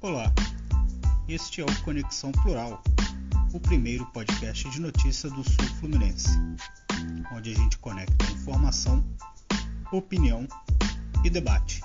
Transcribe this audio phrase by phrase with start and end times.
[0.00, 0.32] Olá,
[1.28, 2.80] este é o Conexão Plural,
[3.52, 6.38] o primeiro podcast de notícia do Sul Fluminense,
[7.32, 9.04] onde a gente conecta informação,
[9.90, 10.46] opinião
[11.24, 11.80] e debate.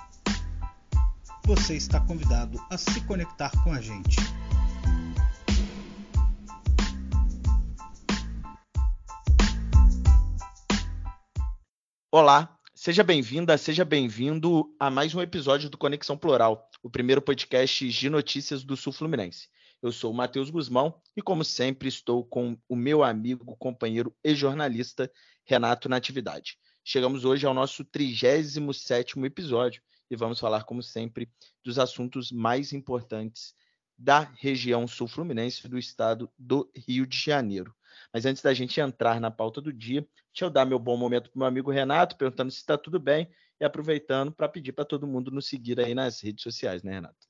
[1.43, 4.17] Você está convidado a se conectar com a gente.
[12.11, 17.87] Olá, seja bem-vinda, seja bem-vindo a mais um episódio do Conexão Plural, o primeiro podcast
[17.87, 19.47] de notícias do Sul Fluminense.
[19.81, 24.35] Eu sou o Matheus Guzmão e, como sempre, estou com o meu amigo, companheiro e
[24.35, 25.09] jornalista
[25.45, 26.57] Renato Natividade.
[26.83, 29.81] Chegamos hoje ao nosso 37º episódio
[30.11, 31.29] e vamos falar, como sempre,
[31.63, 33.53] dos assuntos mais importantes
[33.97, 37.73] da região sul-fluminense do estado do Rio de Janeiro.
[38.13, 41.29] Mas antes da gente entrar na pauta do dia, deixa eu dar meu bom momento
[41.29, 43.27] para meu amigo Renato, perguntando se está tudo bem
[43.59, 47.27] e aproveitando para pedir para todo mundo nos seguir aí nas redes sociais, né, Renato?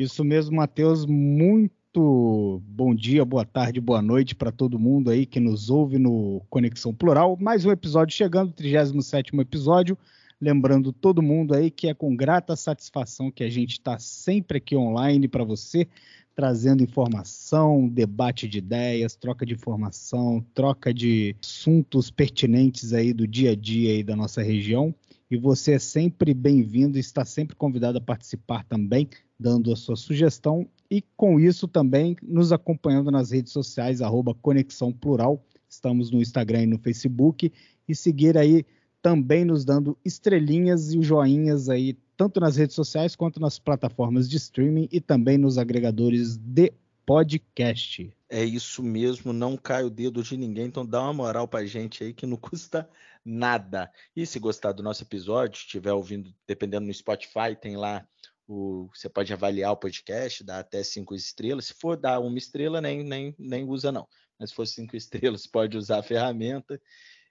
[0.00, 1.06] Isso mesmo, Matheus.
[1.06, 6.44] Muito bom dia, boa tarde, boa noite para todo mundo aí que nos ouve no
[6.50, 7.36] Conexão Plural.
[7.40, 9.96] Mais um episódio chegando, 37 episódio.
[10.40, 14.76] Lembrando todo mundo aí que é com grata satisfação que a gente está sempre aqui
[14.76, 15.88] online para você,
[16.34, 23.52] trazendo informação, debate de ideias, troca de informação, troca de assuntos pertinentes aí do dia
[23.52, 24.94] a dia aí da nossa região.
[25.30, 29.08] E você é sempre bem-vindo, está sempre convidado a participar também,
[29.40, 34.92] dando a sua sugestão e com isso também nos acompanhando nas redes sociais, arroba Conexão
[34.92, 35.42] Plural.
[35.66, 37.50] Estamos no Instagram e no Facebook
[37.88, 38.64] e seguir aí
[39.06, 44.36] também nos dando estrelinhas e joinhas aí, tanto nas redes sociais quanto nas plataformas de
[44.36, 46.72] streaming e também nos agregadores de
[47.06, 48.12] podcast.
[48.28, 52.02] É isso mesmo, não cai o dedo de ninguém, então dá uma moral pra gente
[52.02, 52.90] aí que não custa
[53.24, 53.88] nada.
[54.16, 58.04] E se gostar do nosso episódio, estiver ouvindo, dependendo no Spotify, tem lá
[58.48, 61.66] o, você pode avaliar o podcast, dar até cinco estrelas.
[61.66, 64.08] Se for dar uma estrela, nem, nem, nem usa não.
[64.36, 66.80] Mas se for cinco estrelas, pode usar a ferramenta.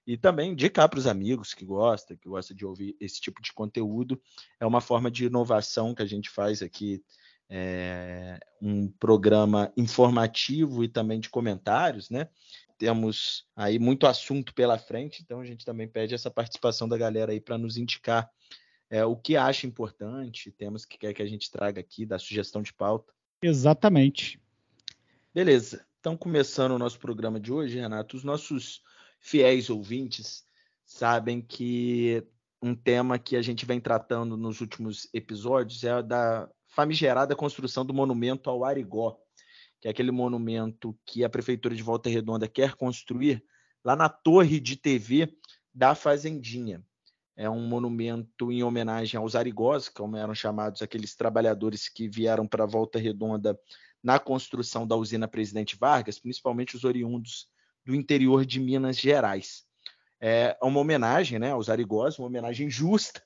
[0.06, 3.52] E também indicar para os amigos que gostam, que gostam de ouvir esse tipo de
[3.52, 4.22] conteúdo.
[4.60, 7.04] É uma forma de inovação que a gente faz aqui,
[7.50, 12.30] é, um programa informativo e também de comentários, né?
[12.78, 17.32] Temos aí muito assunto pela frente, então a gente também pede essa participação da galera
[17.32, 18.30] aí para nos indicar
[18.90, 22.62] é, o que acha importante, temas que quer que a gente traga aqui, da sugestão
[22.62, 23.14] de pauta.
[23.42, 24.40] Exatamente.
[25.34, 25.86] Beleza.
[26.00, 28.84] Então, começando o nosso programa de hoje, Renato, os nossos
[29.26, 30.46] fiéis ouvintes
[30.86, 32.24] sabem que
[32.62, 37.94] um tema que a gente vem tratando nos últimos episódios é da famigerada construção do
[37.94, 39.18] monumento ao Arigó,
[39.82, 43.44] que é aquele monumento que a prefeitura de Volta Redonda quer construir
[43.84, 45.36] lá na torre de TV
[45.74, 46.86] da Fazendinha.
[47.36, 52.68] É um monumento em homenagem aos arigós, como eram chamados aqueles trabalhadores que vieram para
[52.68, 53.60] Volta Redonda
[54.04, 57.50] na construção da usina Presidente Vargas, principalmente os oriundos
[57.86, 59.64] do interior de Minas Gerais.
[60.20, 63.22] É uma homenagem né, aos arigós, uma homenagem justa,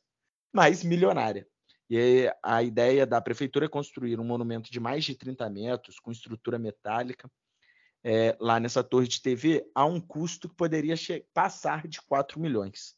[0.52, 1.47] mas milionária.
[1.90, 6.12] E a ideia da prefeitura é construir um monumento de mais de 30 metros, com
[6.12, 7.31] estrutura metálica,
[8.03, 10.96] é, lá nessa torre de TV, a um custo que poderia
[11.34, 12.96] passar de 4 milhões.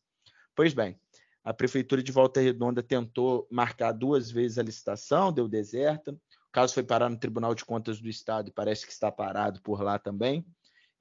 [0.56, 1.00] Pois bem,
[1.44, 6.12] a prefeitura de Volta Redonda tentou marcar duas vezes a licitação, deu deserta.
[6.12, 9.62] O caso foi parar no Tribunal de Contas do Estado e parece que está parado
[9.62, 10.46] por lá também.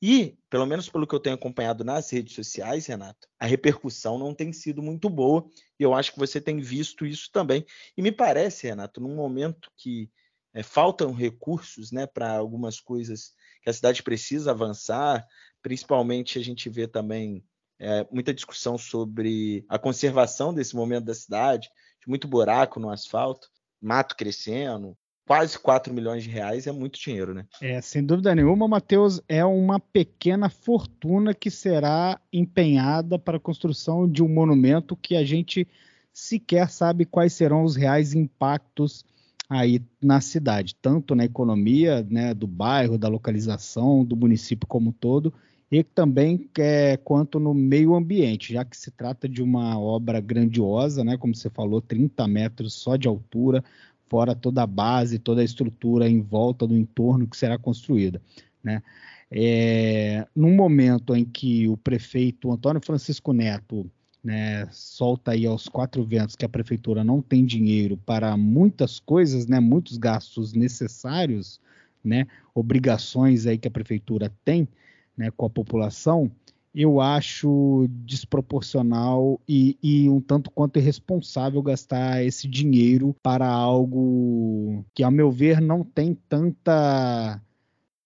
[0.00, 4.32] E, pelo menos pelo que eu tenho acompanhado nas redes sociais, Renato, a repercussão não
[4.32, 5.48] tem sido muito boa.
[5.78, 7.66] E eu acho que você tem visto isso também.
[7.96, 10.10] E me parece, Renato, num momento que
[10.54, 15.26] é, faltam recursos né, para algumas coisas que a cidade precisa avançar,
[15.62, 17.44] principalmente a gente vê também
[17.78, 21.68] é, muita discussão sobre a conservação desse momento da cidade,
[22.00, 23.48] de muito buraco no asfalto,
[23.80, 24.96] mato crescendo,
[25.28, 27.46] quase 4 milhões de reais é muito dinheiro, né?
[27.60, 34.10] É, sem dúvida nenhuma, Matheus, é uma pequena fortuna que será empenhada para a construção
[34.10, 35.68] de um monumento que a gente
[36.12, 39.04] sequer sabe quais serão os reais impactos
[39.48, 44.92] aí na cidade, tanto na economia né, do bairro, da localização, do município como um
[44.92, 45.32] todo,
[45.70, 51.04] e também é, quanto no meio ambiente, já que se trata de uma obra grandiosa,
[51.04, 53.64] né, como você falou, 30 metros só de altura,
[54.08, 58.20] fora toda a base, toda a estrutura em volta do entorno que será construída.
[58.62, 58.82] Né?
[59.30, 63.90] É, num momento em que o prefeito Antônio Francisco Neto
[64.22, 69.46] né, solta aí aos quatro ventos que a prefeitura não tem dinheiro para muitas coisas,
[69.46, 71.60] né, muitos gastos necessários,
[72.04, 74.68] né, obrigações aí que a prefeitura tem
[75.16, 76.30] né, com a população,
[76.74, 85.02] eu acho desproporcional e, e, um tanto quanto irresponsável gastar esse dinheiro para algo que,
[85.02, 87.42] ao meu ver, não tem tanta,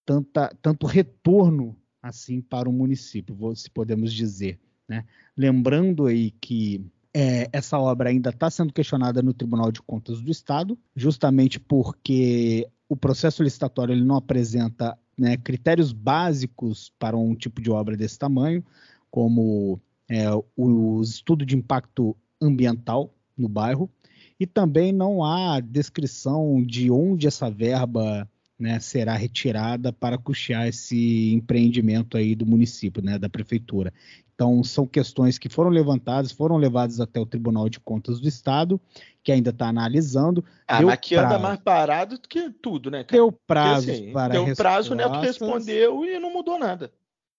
[0.06, 4.58] tanta tanto retorno assim para o município, se podemos dizer.
[4.88, 5.04] Né?
[5.36, 6.84] Lembrando aí que
[7.14, 12.66] é, essa obra ainda está sendo questionada no Tribunal de Contas do Estado, justamente porque
[12.88, 18.18] o processo licitatório ele não apresenta né, critérios básicos para um tipo de obra desse
[18.18, 18.64] tamanho,
[19.10, 20.26] como é,
[20.56, 23.90] o estudo de impacto ambiental no bairro,
[24.38, 28.28] e também não há descrição de onde essa verba
[28.62, 33.92] né, será retirada para custear esse empreendimento aí do município, né, da prefeitura.
[34.34, 38.80] Então, são questões que foram levantadas, foram levadas até o Tribunal de Contas do Estado,
[39.22, 40.44] que ainda está analisando.
[40.66, 43.12] Ah, mas que anda mais parado do que tudo, né, cara?
[43.12, 46.90] Deu prazo assim, para Deu prazo, o Neto respondeu e não mudou nada.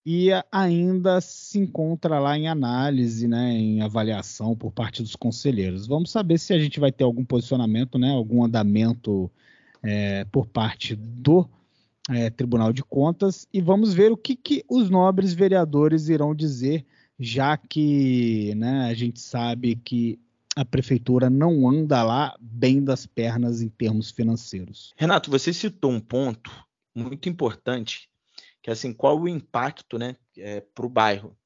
[0.06, 5.86] E ainda se encontra lá em análise, né, em avaliação por parte dos conselheiros.
[5.86, 9.30] Vamos saber se a gente vai ter algum posicionamento, né, algum andamento
[9.84, 11.48] é, por parte do
[12.10, 16.84] é, Tribunal de Contas e vamos ver o que, que, os nobres vereadores irão dizer,
[17.18, 20.18] já que né, a gente sabe que
[20.56, 24.92] a prefeitura não anda lá bem das pernas em termos financeiros.
[24.96, 26.50] Renato, você citou um ponto
[26.94, 28.08] muito importante,
[28.62, 31.36] que é assim, qual o impacto né, é, para o bairro.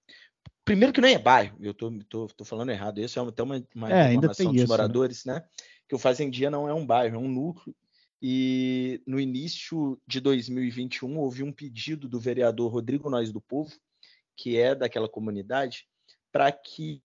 [0.65, 4.13] Primeiro que nem é bairro, eu estou falando errado, esse é até uma, uma é,
[4.13, 4.69] informação dos isso, né?
[4.69, 5.35] moradores, né?
[5.35, 5.45] né?
[5.89, 7.75] Que o Fazendia não é um bairro, é um núcleo
[8.21, 13.75] e no início de 2021 houve um pedido do vereador Rodrigo Nós do Povo,
[14.37, 15.87] que é daquela comunidade,
[16.33, 17.03] para que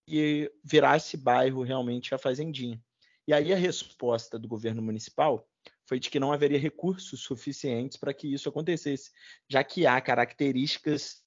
[0.63, 2.81] virasse bairro realmente a Fazendinha.
[3.27, 5.47] E aí a resposta do governo municipal
[5.85, 9.11] foi de que não haveria recursos suficientes para que isso acontecesse,
[9.49, 11.23] já que há características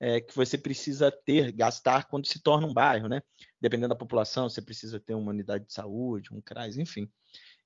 [0.00, 3.22] é, que você precisa ter, gastar quando se torna um bairro, né?
[3.60, 7.10] Dependendo da população, você precisa ter uma unidade de saúde, um CRAS, enfim.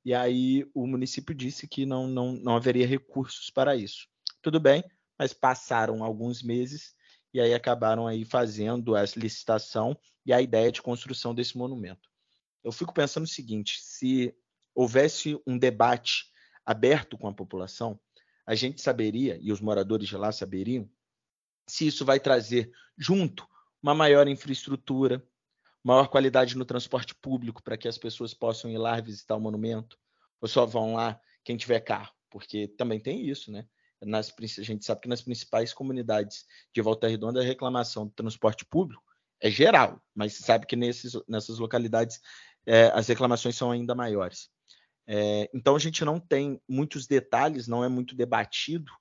[0.05, 4.07] E aí o município disse que não, não, não haveria recursos para isso.
[4.41, 4.85] Tudo bem,
[5.19, 6.95] mas passaram alguns meses
[7.33, 12.09] e aí acabaram aí fazendo essa licitação e a ideia de construção desse monumento.
[12.63, 14.35] Eu fico pensando o seguinte: se
[14.75, 16.27] houvesse um debate
[16.65, 17.99] aberto com a população,
[18.47, 20.89] a gente saberia, e os moradores de lá saberiam,
[21.67, 23.47] se isso vai trazer junto
[23.83, 25.23] uma maior infraestrutura,
[25.89, 29.99] maior qualidade no transporte público para que as pessoas possam ir lá visitar o monumento,
[30.39, 33.67] ou só vão lá quem tiver carro, porque também tem isso, né?
[34.03, 36.45] Nas, a gente sabe que nas principais comunidades
[36.75, 39.03] de Volta Redonda a reclamação do transporte público
[39.41, 42.21] é geral, mas sabe que nesses, nessas localidades
[42.67, 44.51] é, as reclamações são ainda maiores.
[45.07, 48.93] É, então a gente não tem muitos detalhes, não é muito debatido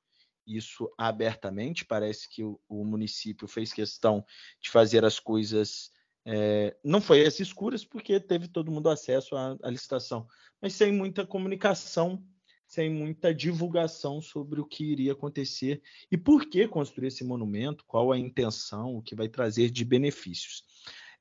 [0.48, 1.84] isso abertamente.
[1.84, 4.25] Parece que o, o município fez questão
[4.62, 5.91] de fazer as coisas
[6.29, 10.27] é, não foi as escuras, porque teve todo mundo acesso à, à, licitação,
[10.62, 12.22] mas sem muita comunicação,
[12.67, 15.81] sem muita divulgação sobre o que iria acontecer
[16.12, 20.65] e por que construir esse monumento, qual a intenção, o que vai trazer de benefícios.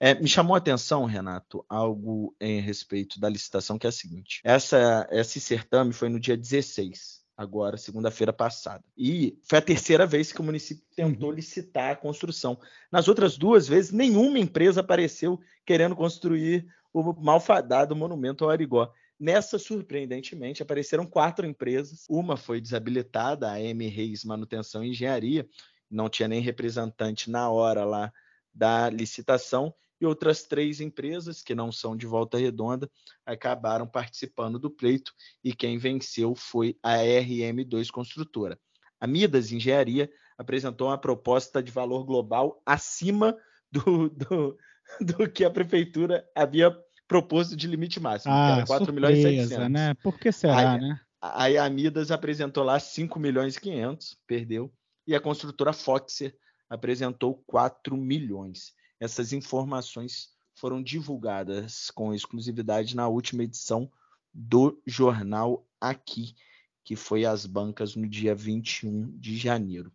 [0.00, 4.40] É, me chamou a atenção, Renato, algo em respeito da licitação, que é a seguinte:
[4.42, 8.82] essa, esse certame foi no dia 16 agora, segunda-feira passada.
[8.96, 12.58] E foi a terceira vez que o município tentou licitar a construção.
[12.90, 18.90] Nas outras duas vezes, nenhuma empresa apareceu querendo construir o malfadado monumento ao Arigó.
[19.18, 22.06] Nessa, surpreendentemente, apareceram quatro empresas.
[22.08, 25.46] Uma foi desabilitada, a M Reis Manutenção e Engenharia,
[25.90, 28.12] não tinha nem representante na hora lá
[28.52, 32.90] da licitação, e outras três empresas que não são de Volta Redonda
[33.24, 35.12] acabaram participando do pleito
[35.42, 38.58] e quem venceu foi a RM2 Construtora.
[39.00, 43.36] A Midas Engenharia apresentou uma proposta de valor global acima
[43.70, 44.58] do, do,
[45.00, 46.76] do que a prefeitura havia
[47.08, 49.70] proposto de limite máximo, ah, que era 4 surpresa, milhões e 700.
[49.70, 49.94] Né?
[50.02, 51.00] Por que será, aí, né?
[51.20, 54.72] Aí a Midas apresentou lá 5 milhões e 500, perdeu,
[55.06, 56.34] e a construtora Foxer
[56.68, 58.74] apresentou 4 milhões.
[58.98, 63.90] Essas informações foram divulgadas com exclusividade na última edição
[64.32, 66.34] do jornal aqui,
[66.82, 69.92] que foi às bancas no dia 21 de janeiro.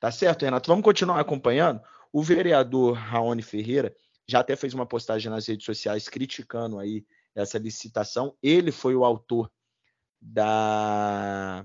[0.00, 0.68] Tá certo, Renato?
[0.68, 1.80] Vamos continuar acompanhando.
[2.12, 3.94] O vereador Raoni Ferreira
[4.26, 8.36] já até fez uma postagem nas redes sociais criticando aí essa licitação.
[8.42, 9.50] Ele foi o autor
[10.20, 11.64] da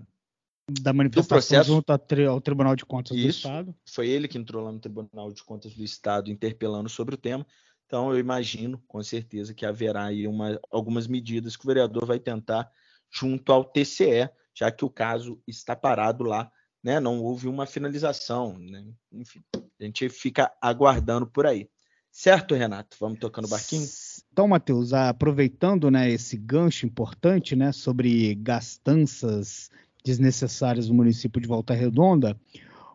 [0.69, 3.75] da manifestação junto ao Tribunal de Contas Isso, do Estado.
[3.85, 7.45] Foi ele que entrou lá no Tribunal de Contas do Estado interpelando sobre o tema.
[7.85, 12.19] Então eu imagino, com certeza, que haverá aí uma, algumas medidas que o vereador vai
[12.19, 12.71] tentar
[13.11, 16.49] junto ao TCE, já que o caso está parado lá,
[16.83, 16.99] né?
[16.99, 18.85] Não houve uma finalização, né?
[19.11, 19.43] Enfim,
[19.79, 21.69] a gente fica aguardando por aí.
[22.11, 22.95] Certo, Renato?
[22.99, 23.87] Vamos tocando o barquinho?
[24.31, 29.69] Então, Matheus, aproveitando né, esse gancho importante né, sobre gastanças
[30.03, 32.37] desnecessárias do município de Volta Redonda,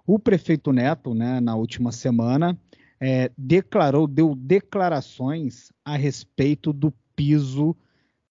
[0.06, 2.58] o prefeito Neto, né, na última semana,
[3.00, 7.76] é, declarou, deu declarações a respeito do piso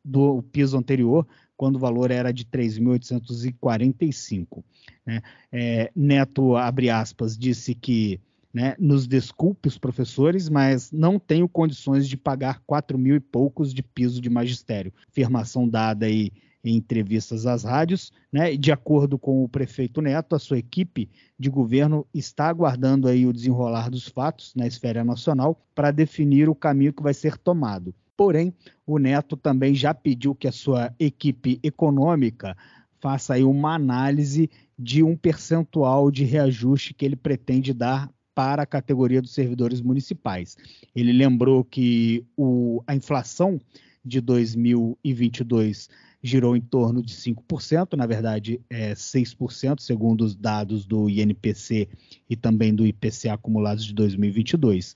[0.04, 4.64] do piso anterior, quando o valor era de 3.845.
[5.06, 5.22] Né?
[5.52, 8.20] É, Neto, abre aspas, disse que
[8.54, 13.72] né, nos desculpe os professores, mas não tenho condições de pagar quatro mil e poucos
[13.74, 14.92] de piso de magistério.
[15.08, 16.32] Afirmação dada aí
[16.64, 18.56] em entrevistas às rádios, né?
[18.56, 23.34] De acordo com o prefeito Neto, a sua equipe de governo está aguardando aí o
[23.34, 27.94] desenrolar dos fatos na esfera nacional para definir o caminho que vai ser tomado.
[28.16, 28.54] Porém,
[28.86, 32.58] o Neto também já pediu que a sua equipe econômica
[33.00, 38.68] faça aí uma análise de um percentual de reajuste que ele pretende dar para a
[38.68, 40.56] categoria dos servidores municipais.
[40.96, 43.60] Ele lembrou que o, a inflação
[44.08, 45.90] de 2022
[46.24, 51.88] girou em torno de 5%, na verdade é 6%, segundo os dados do INPC
[52.30, 54.96] e também do IPCA acumulados de 2022.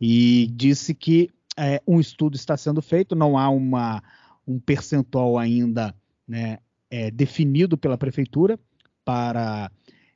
[0.00, 4.02] E disse que é, um estudo está sendo feito, não há uma,
[4.46, 5.94] um percentual ainda
[6.26, 6.58] né,
[6.90, 8.58] é, definido pela prefeitura
[9.04, 9.70] para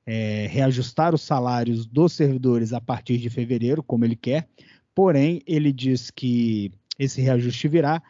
[0.07, 4.49] é, reajustar os salários dos servidores a partir de fevereiro, como ele quer,
[4.95, 8.03] porém, ele diz que esse reajuste virá,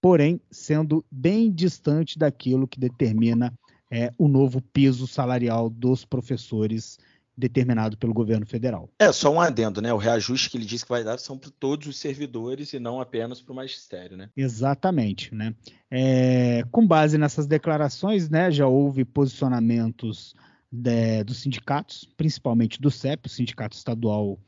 [0.00, 3.52] porém, sendo bem distante daquilo que determina
[3.90, 6.98] é, o novo piso salarial dos professores
[7.38, 8.90] determinado pelo governo federal.
[8.98, 9.92] É, só um adendo, né?
[9.92, 13.00] O reajuste que ele diz que vai dar são para todos os servidores e não
[13.00, 14.28] apenas para o magistério, né?
[14.36, 15.54] Exatamente, né?
[15.88, 20.34] É, com base nessas declarações, né, já houve posicionamentos
[20.70, 24.38] de, dos sindicatos, principalmente do CEP, o Sindicato Estadual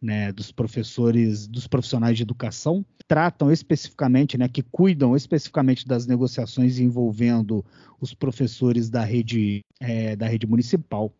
[0.00, 6.78] né, dos professores, dos profissionais de educação, tratam especificamente, né, que cuidam especificamente das negociações
[6.78, 7.64] envolvendo
[8.00, 11.12] os professores da rede, é, da rede municipal.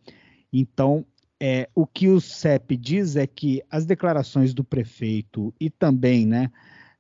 [0.53, 1.05] Então,
[1.41, 6.51] é, o que o CEP diz é que as declarações do prefeito e também né,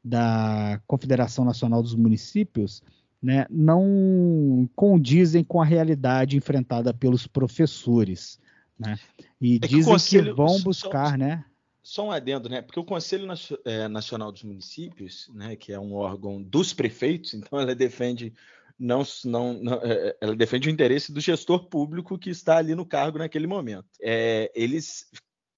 [0.05, 2.83] da Confederação Nacional dos Municípios
[3.21, 8.39] né, não condizem com a realidade enfrentada pelos professores.
[8.79, 8.97] Né?
[9.41, 11.45] E é dizem que, conselho, que, vão buscar, só, né?
[11.89, 12.61] Só um adendo, né?
[12.61, 13.27] Porque o Conselho
[13.65, 18.35] é, Nacional dos Municípios, né, que é um órgão dos prefeitos, então ela defende
[18.79, 22.85] não, não, não, é, ela defende o interesse do gestor público que está ali no
[22.85, 23.89] cargo naquele momento.
[24.03, 25.07] É, eles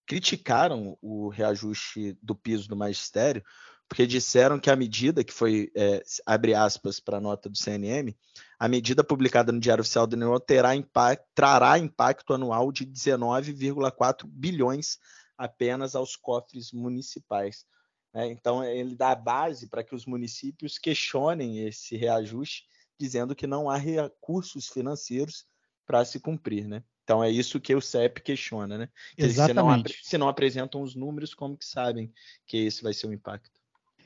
[0.07, 3.43] criticaram o reajuste do piso do magistério
[3.89, 8.17] porque disseram que a medida que foi, é, abre aspas para a nota do CNM,
[8.57, 14.29] a medida publicada no Diário Oficial da União terá impact, trará impacto anual de 19,4
[14.29, 14.97] bilhões
[15.41, 17.65] apenas aos cofres municipais.
[18.13, 22.65] É, então, ele dá base para que os municípios questionem esse reajuste,
[22.99, 25.47] dizendo que não há recursos financeiros
[25.87, 26.69] para se cumprir.
[26.69, 26.83] Né?
[27.05, 28.77] Então, é isso que o CEP questiona.
[28.77, 28.89] Né?
[29.17, 29.89] Exatamente.
[29.89, 32.13] Se não, se não apresentam os números, como que sabem
[32.47, 33.59] que esse vai ser o impacto?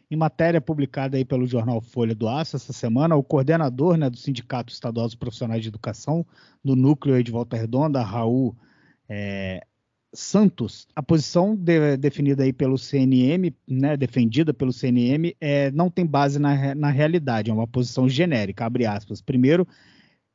[0.08, 4.18] Em matéria publicada aí pelo jornal Folha do Aço essa semana, o coordenador né, do
[4.18, 6.24] Sindicato Estadual dos Profissionais de Educação,
[6.62, 8.56] do núcleo de Volta Redonda, Raul
[9.08, 9.66] é,
[10.14, 16.06] Santos, a posição de, definida aí pelo CNM, né, defendida pelo CNM, é, não tem
[16.06, 19.20] base na, na realidade, é uma posição genérica, abre aspas.
[19.20, 19.66] Primeiro,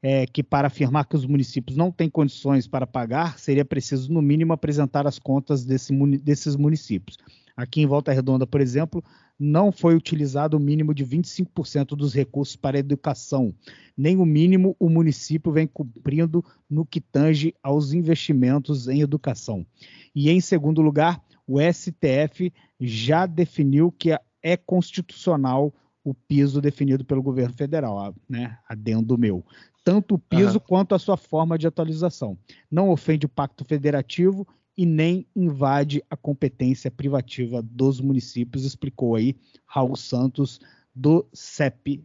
[0.01, 4.21] é, que para afirmar que os municípios não têm condições para pagar, seria preciso, no
[4.21, 7.17] mínimo, apresentar as contas desse, desses municípios.
[7.55, 9.03] Aqui em Volta Redonda, por exemplo,
[9.39, 13.53] não foi utilizado o mínimo de 25% dos recursos para a educação.
[13.96, 19.65] Nem o mínimo o município vem cumprindo no que tange aos investimentos em educação.
[20.13, 24.12] E em segundo lugar, o STF já definiu que
[24.43, 28.58] é constitucional o piso definido pelo governo federal, né?
[28.67, 29.46] Adendo meu.
[29.84, 30.65] Tanto o piso uhum.
[30.67, 32.38] quanto a sua forma de atualização.
[32.69, 34.48] Não ofende o pacto federativo
[34.79, 40.62] e nem invade a competência privativa dos municípios, explicou aí Raul Santos,
[40.95, 42.01] do CEP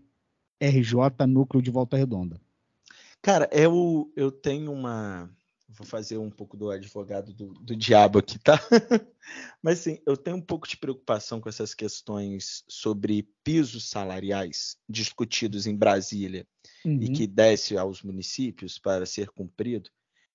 [0.60, 2.40] RJ, Núcleo de Volta Redonda.
[3.22, 5.30] Cara, eu, eu tenho uma.
[5.68, 8.58] Vou fazer um pouco do advogado do, do diabo aqui, tá?
[9.62, 15.68] Mas sim, eu tenho um pouco de preocupação com essas questões sobre pisos salariais discutidos
[15.68, 16.44] em Brasília
[16.84, 16.98] uhum.
[17.00, 19.90] e que desce aos municípios para ser cumprido,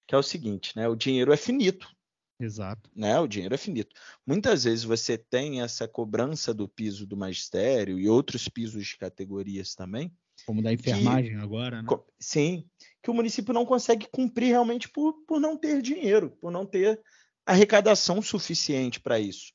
[0.08, 0.88] que é o seguinte, né?
[0.88, 1.99] O dinheiro é finito,
[2.40, 2.90] Exato.
[2.96, 3.20] Né?
[3.20, 3.94] O dinheiro é finito.
[4.26, 9.76] Muitas vezes você tem essa cobrança do piso do magistério e outros pisos de categorias
[9.76, 10.12] também.
[10.46, 11.90] Como da enfermagem que, agora, né?
[12.18, 12.66] Sim,
[13.04, 17.02] que o município não consegue cumprir realmente por, por não ter dinheiro, por não ter
[17.46, 19.52] arrecadação suficiente para isso.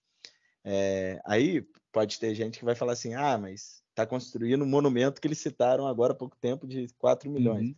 [0.62, 5.20] É, aí pode ter gente que vai falar assim: ah, mas está construindo um monumento
[5.20, 7.68] que eles citaram agora há pouco tempo de 4 milhões.
[7.68, 7.76] Uhum.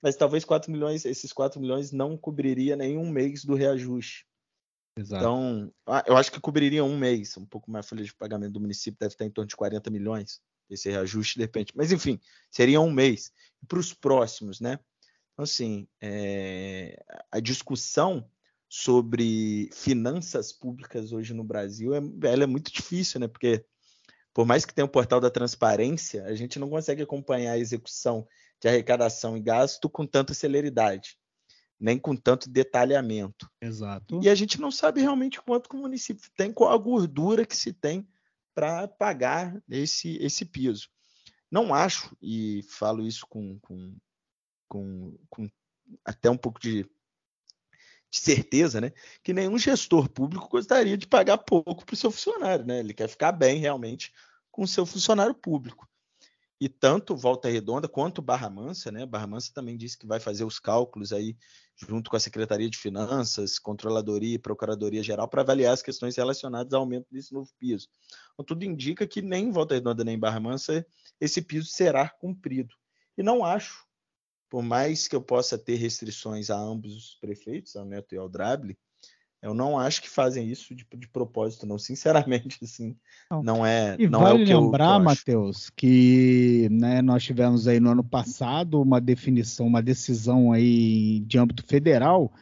[0.00, 4.24] Mas talvez 4 milhões, esses 4 milhões não cobriria nenhum mês do reajuste.
[4.98, 5.22] Exato.
[5.22, 8.52] Então, ah, eu acho que cobriria um mês, um pouco mais a folha de pagamento
[8.52, 11.72] do município deve estar em torno de 40 milhões, esse reajuste de repente.
[11.76, 12.18] Mas, enfim,
[12.50, 13.30] seria um mês.
[13.68, 14.78] Para os próximos, né?
[15.32, 17.02] Então, assim, é...
[17.30, 18.26] a discussão
[18.68, 23.28] sobre finanças públicas hoje no Brasil é, ela é muito difícil, né?
[23.28, 23.64] Porque
[24.32, 28.26] por mais que tenha o portal da transparência, a gente não consegue acompanhar a execução
[28.60, 31.18] de arrecadação e gasto com tanta celeridade
[31.78, 33.50] nem com tanto detalhamento.
[33.60, 34.20] Exato.
[34.22, 37.56] E a gente não sabe realmente quanto que o município tem, qual a gordura que
[37.56, 38.06] se tem
[38.54, 40.88] para pagar esse, esse piso.
[41.50, 43.96] Não acho, e falo isso com, com,
[44.66, 45.50] com, com
[46.04, 46.82] até um pouco de,
[48.10, 52.64] de, certeza, né, que nenhum gestor público gostaria de pagar pouco para o seu funcionário.
[52.64, 52.80] Né?
[52.80, 54.12] Ele quer ficar bem realmente
[54.50, 55.86] com o seu funcionário público.
[56.58, 59.04] E tanto Volta Redonda quanto Barra Mansa, né?
[59.04, 61.36] Barra Mansa também disse que vai fazer os cálculos aí
[61.76, 66.72] junto com a Secretaria de Finanças, Controladoria e Procuradoria Geral para avaliar as questões relacionadas
[66.72, 67.88] ao aumento desse novo piso.
[68.32, 70.86] Então, tudo indica que nem em Volta Redonda nem em Barra Mansa
[71.20, 72.74] esse piso será cumprido.
[73.18, 73.86] E não acho,
[74.48, 78.28] por mais que eu possa ter restrições a ambos os prefeitos, ao Neto e ao
[78.28, 78.78] Drable,
[79.46, 81.78] eu não acho que fazem isso de, de propósito, não.
[81.78, 82.96] Sinceramente, assim,
[83.30, 83.94] não, não é.
[83.96, 88.02] E não vale é o que lembrar, Matheus, que né, nós tivemos aí no ano
[88.02, 92.32] passado uma definição, uma decisão aí de âmbito federal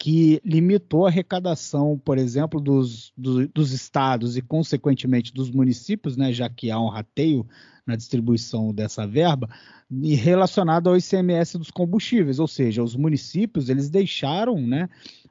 [0.00, 6.32] que limitou a arrecadação, por exemplo, dos, do, dos estados e, consequentemente, dos municípios, né,
[6.32, 7.46] já que há um rateio
[7.86, 9.46] na distribuição dessa verba,
[9.90, 14.88] e relacionado ao ICMS dos combustíveis, ou seja, os municípios eles deixaram, né,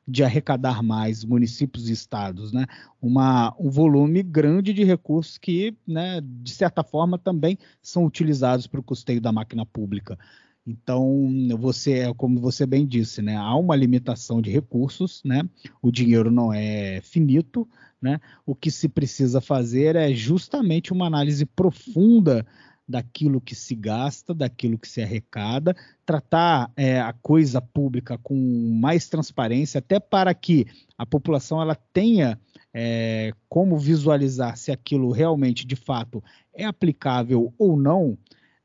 [0.08, 2.68] de arrecadar mais municípios e estados, né?
[3.02, 8.80] Uma, um volume grande de recursos que, né, de certa forma, também são utilizados para
[8.80, 10.18] o custeio da máquina pública.
[10.70, 11.28] Então,
[11.58, 15.42] você, é como você bem disse, né, há uma limitação de recursos, né?
[15.82, 17.68] O dinheiro não é finito,
[18.00, 18.20] né?
[18.46, 22.46] O que se precisa fazer é justamente uma análise profunda
[22.88, 28.36] daquilo que se gasta, daquilo que se arrecada, tratar é, a coisa pública com
[28.80, 32.40] mais transparência, até para que a população ela tenha
[32.72, 38.16] é, como visualizar se aquilo realmente, de fato, é aplicável ou não,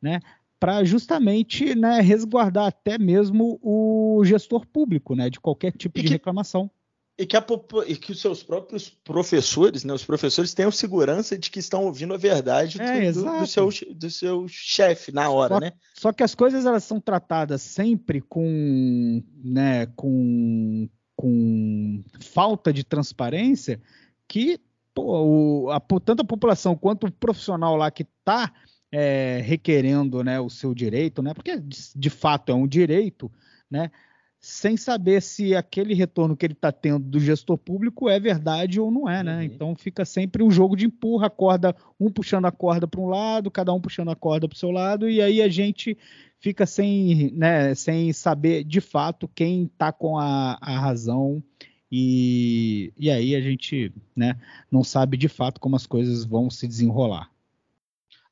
[0.03, 0.21] né?
[0.65, 6.71] Para justamente né, resguardar até mesmo o gestor público, né, de qualquer tipo de reclamação
[7.17, 7.47] e que, a,
[7.87, 12.13] e que os seus próprios professores, né, os professores tenham segurança de que estão ouvindo
[12.13, 15.73] a verdade é, do, do, do, seu, do seu chefe na hora, só, né?
[15.95, 23.81] Só que as coisas elas são tratadas sempre com, né, com, com falta de transparência
[24.27, 24.59] que
[24.93, 28.53] pô, o, a, tanto a população quanto o profissional lá que está
[28.97, 31.61] é, requerendo né, o seu direito, né, porque
[31.97, 33.31] de, fato é um direito,
[33.69, 33.91] né?
[34.39, 38.91] sem saber se aquele retorno que ele está tendo do gestor público é verdade ou
[38.91, 39.39] não é, né?
[39.39, 39.43] Uhum.
[39.43, 43.07] Então fica sempre um jogo de empurra, a corda, um puxando a corda para um
[43.07, 45.97] lado, cada um puxando a corda para o seu lado, e aí a gente
[46.39, 51.43] fica sem, né, sem saber de fato quem está com a, a razão
[51.91, 54.39] e, e aí a gente né,
[54.71, 57.34] não sabe de fato como as coisas vão se desenrolar.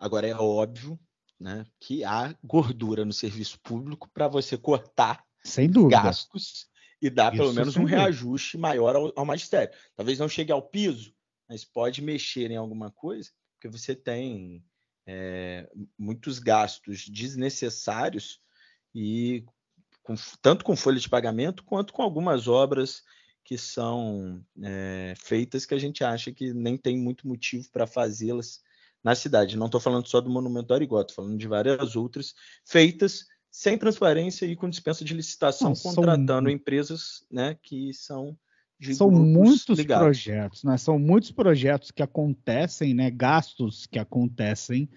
[0.03, 0.99] Agora é óbvio
[1.39, 5.25] né, que há gordura no serviço público para você cortar
[5.89, 6.67] gastos
[7.01, 9.73] e dar Isso pelo menos um reajuste maior ao, ao magistério.
[9.95, 11.15] Talvez não chegue ao piso,
[11.49, 14.65] mas pode mexer em alguma coisa, porque você tem
[15.07, 18.41] é, muitos gastos desnecessários
[18.93, 19.45] e
[20.03, 23.05] com, tanto com folha de pagamento quanto com algumas obras
[23.45, 28.61] que são é, feitas que a gente acha que nem tem muito motivo para fazê-las
[29.03, 29.57] na cidade.
[29.57, 32.35] Não estou falando só do Monumento do Arigó, estou falando de várias outras
[32.65, 36.57] feitas sem transparência e com dispensa de licitação, Não, contratando são...
[36.57, 38.37] empresas né, que são
[38.95, 40.03] são muitos ligados.
[40.03, 40.77] projetos, né?
[40.77, 43.13] São muitos projetos que acontecem, né?
[43.13, 44.89] Gastos que acontecem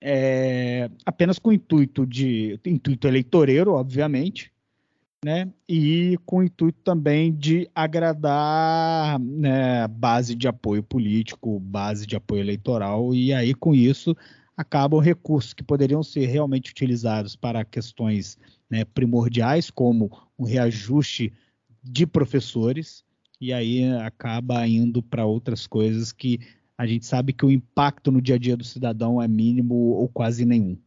[0.00, 4.50] é, apenas com intuito de intuito eleitoreiro, obviamente,
[5.24, 5.52] né?
[5.68, 13.14] E com intuito também de agradar né, base de apoio político, base de apoio eleitoral,
[13.14, 14.16] e aí com isso
[14.56, 21.32] acabam recursos que poderiam ser realmente utilizados para questões né, primordiais, como um reajuste
[21.82, 23.04] de professores,
[23.40, 26.40] e aí acaba indo para outras coisas que
[26.76, 30.08] a gente sabe que o impacto no dia a dia do cidadão é mínimo ou
[30.08, 30.78] quase nenhum.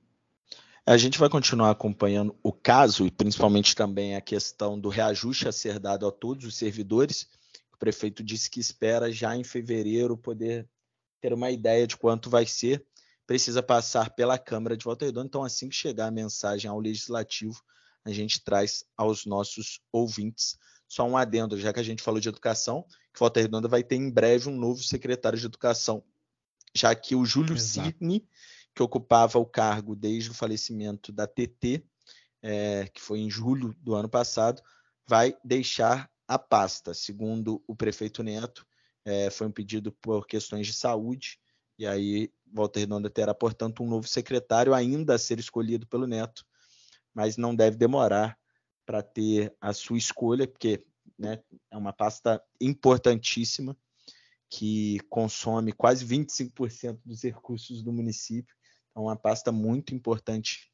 [0.85, 5.51] A gente vai continuar acompanhando o caso e principalmente também a questão do reajuste a
[5.51, 7.25] ser dado a todos os servidores.
[7.73, 10.67] O prefeito disse que espera já em fevereiro poder
[11.21, 12.85] ter uma ideia de quanto vai ser.
[13.25, 17.63] Precisa passar pela Câmara de Volta Redonda, então assim que chegar a mensagem ao Legislativo,
[18.03, 20.57] a gente traz aos nossos ouvintes.
[20.89, 23.95] Só um adendo, já que a gente falou de educação, que Volta Redonda vai ter
[23.95, 26.03] em breve um novo secretário de educação,
[26.75, 27.87] já que o Júlio Exato.
[27.87, 28.27] Cirne
[28.75, 31.83] que ocupava o cargo desde o falecimento da TT,
[32.41, 34.61] é, que foi em julho do ano passado,
[35.07, 36.93] vai deixar a pasta.
[36.93, 38.65] Segundo o prefeito Neto,
[39.05, 41.39] é, foi um pedido por questões de saúde,
[41.77, 46.45] e aí Walter Redonda terá, portanto, um novo secretário ainda a ser escolhido pelo Neto,
[47.13, 48.37] mas não deve demorar
[48.85, 50.85] para ter a sua escolha, porque
[51.17, 53.77] né, é uma pasta importantíssima
[54.49, 58.55] que consome quase 25% dos recursos do município
[58.95, 60.71] é uma pasta muito importante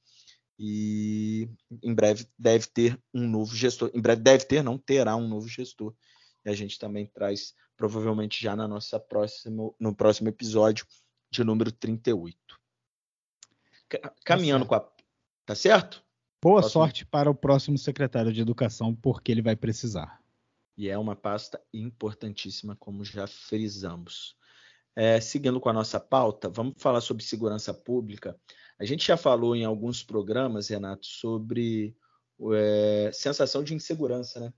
[0.59, 1.49] e
[1.81, 3.89] em breve deve ter um novo gestor.
[3.93, 5.95] Em breve deve ter, não terá um novo gestor.
[6.43, 10.85] E a gente também traz, provavelmente já na nossa próximo, no próximo episódio,
[11.31, 12.37] de número 38.
[14.25, 14.91] Caminhando tá com a.
[15.45, 16.03] Tá certo?
[16.41, 16.71] Boa próximo...
[16.71, 20.21] sorte para o próximo secretário de Educação, porque ele vai precisar.
[20.77, 24.37] E é uma pasta importantíssima, como já frisamos.
[25.01, 28.37] É, seguindo com a nossa pauta, vamos falar sobre segurança pública.
[28.77, 31.95] A gente já falou em alguns programas, Renato, sobre
[32.53, 34.53] é, sensação de insegurança, né?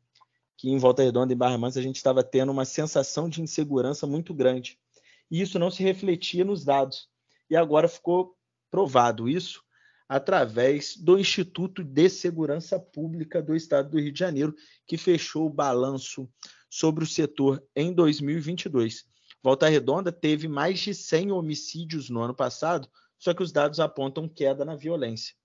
[0.57, 4.07] Que em Volta Redonda e Barra Mansa a gente estava tendo uma sensação de insegurança
[4.07, 4.79] muito grande.
[5.29, 7.07] E isso não se refletia nos dados.
[7.47, 8.35] E agora ficou
[8.71, 9.63] provado isso
[10.09, 14.55] através do Instituto de Segurança Pública do Estado do Rio de Janeiro,
[14.87, 16.27] que fechou o balanço
[16.67, 19.10] sobre o setor em 2022.
[19.43, 24.29] Volta Redonda teve mais de 100 homicídios no ano passado, só que os dados apontam
[24.29, 25.35] queda na violência.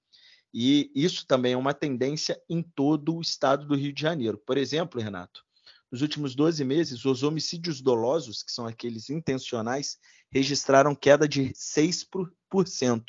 [0.53, 4.39] E isso também é uma tendência em todo o estado do Rio de Janeiro.
[4.39, 5.45] Por exemplo, Renato,
[5.91, 9.99] nos últimos 12 meses, os homicídios dolosos, que são aqueles intencionais,
[10.31, 13.05] registraram queda de 6%,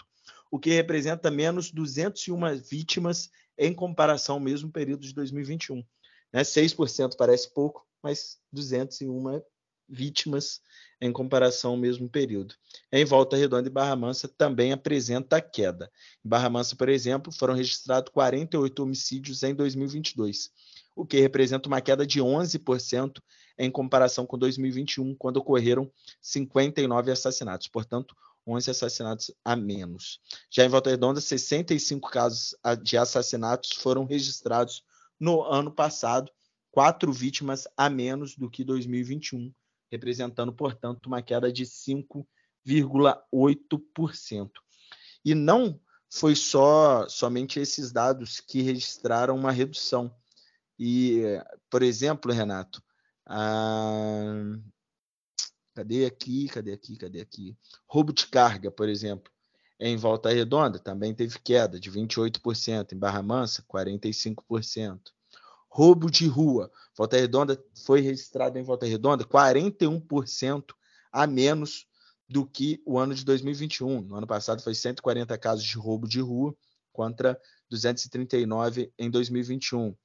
[0.51, 5.83] o que representa menos 201 vítimas em comparação ao mesmo período de 2021.
[6.31, 6.41] Né?
[6.41, 9.41] 6% parece pouco, mas 201
[9.87, 10.61] vítimas
[10.99, 12.55] em comparação ao mesmo período.
[12.91, 15.91] Em Volta Redonda e Barra Mansa também apresenta queda.
[16.25, 20.51] Em Barra Mansa, por exemplo, foram registrados 48 homicídios em 2022,
[20.95, 23.21] o que representa uma queda de 11%
[23.59, 27.67] em comparação com 2021, quando ocorreram 59 assassinatos.
[27.67, 28.15] Portanto,
[28.47, 30.21] 11 assassinatos a menos.
[30.49, 34.83] Já em Volta Redonda, 65 casos de assassinatos foram registrados
[35.19, 36.31] no ano passado,
[36.71, 39.51] quatro vítimas a menos do que 2021,
[39.91, 44.51] representando, portanto, uma queda de 5,8%.
[45.23, 50.15] E não foi só somente esses dados que registraram uma redução.
[50.79, 51.23] E,
[51.69, 52.81] por exemplo, Renato,
[53.25, 54.23] a...
[55.73, 57.57] cadê aqui, cadê aqui, cadê aqui?
[57.87, 59.31] Roubo de carga, por exemplo,
[59.79, 65.16] em Volta Redonda também teve queda de 28%, em Barra Mansa, 45%
[65.69, 66.71] roubo de rua.
[66.95, 70.73] Volta Redonda foi registrado em Volta Redonda 41%
[71.11, 71.87] a menos
[72.27, 74.01] do que o ano de 2021.
[74.01, 76.55] No ano passado foi 140 casos de roubo de rua
[76.91, 79.95] contra 239 em 2021.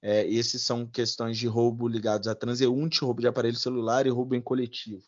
[0.00, 4.34] É, esses são questões de roubo ligados a transeunte, roubo de aparelho celular e roubo
[4.34, 5.02] em coletivo.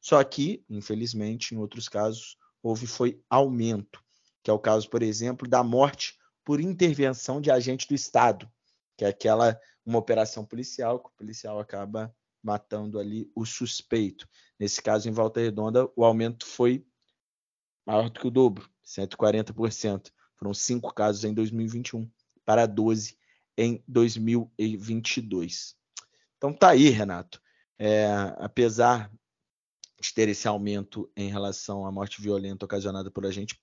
[0.00, 4.02] Só que, infelizmente, em outros casos, houve foi aumento,
[4.42, 8.50] que é o caso, por exemplo, da morte por intervenção de agente do Estado,
[8.98, 14.28] que é aquela uma operação policial que o policial acaba matando ali o suspeito.
[14.58, 16.84] Nesse caso, em Volta Redonda, o aumento foi
[17.86, 20.10] maior do que o dobro, 140%.
[20.34, 22.10] Foram cinco casos em 2021
[22.44, 23.16] para 12
[23.56, 25.76] em 2022.
[26.36, 27.40] Então tá aí, Renato.
[27.78, 28.06] É,
[28.38, 29.10] apesar
[30.00, 33.60] de ter esse aumento em relação à morte violenta ocasionada por agente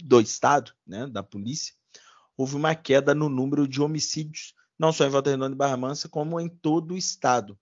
[0.00, 1.74] do Estado, né, da polícia,
[2.38, 6.08] houve uma queda no número de homicídios, não só em Volta Redonda e Barra Mansa,
[6.08, 7.58] como em todo o Estado.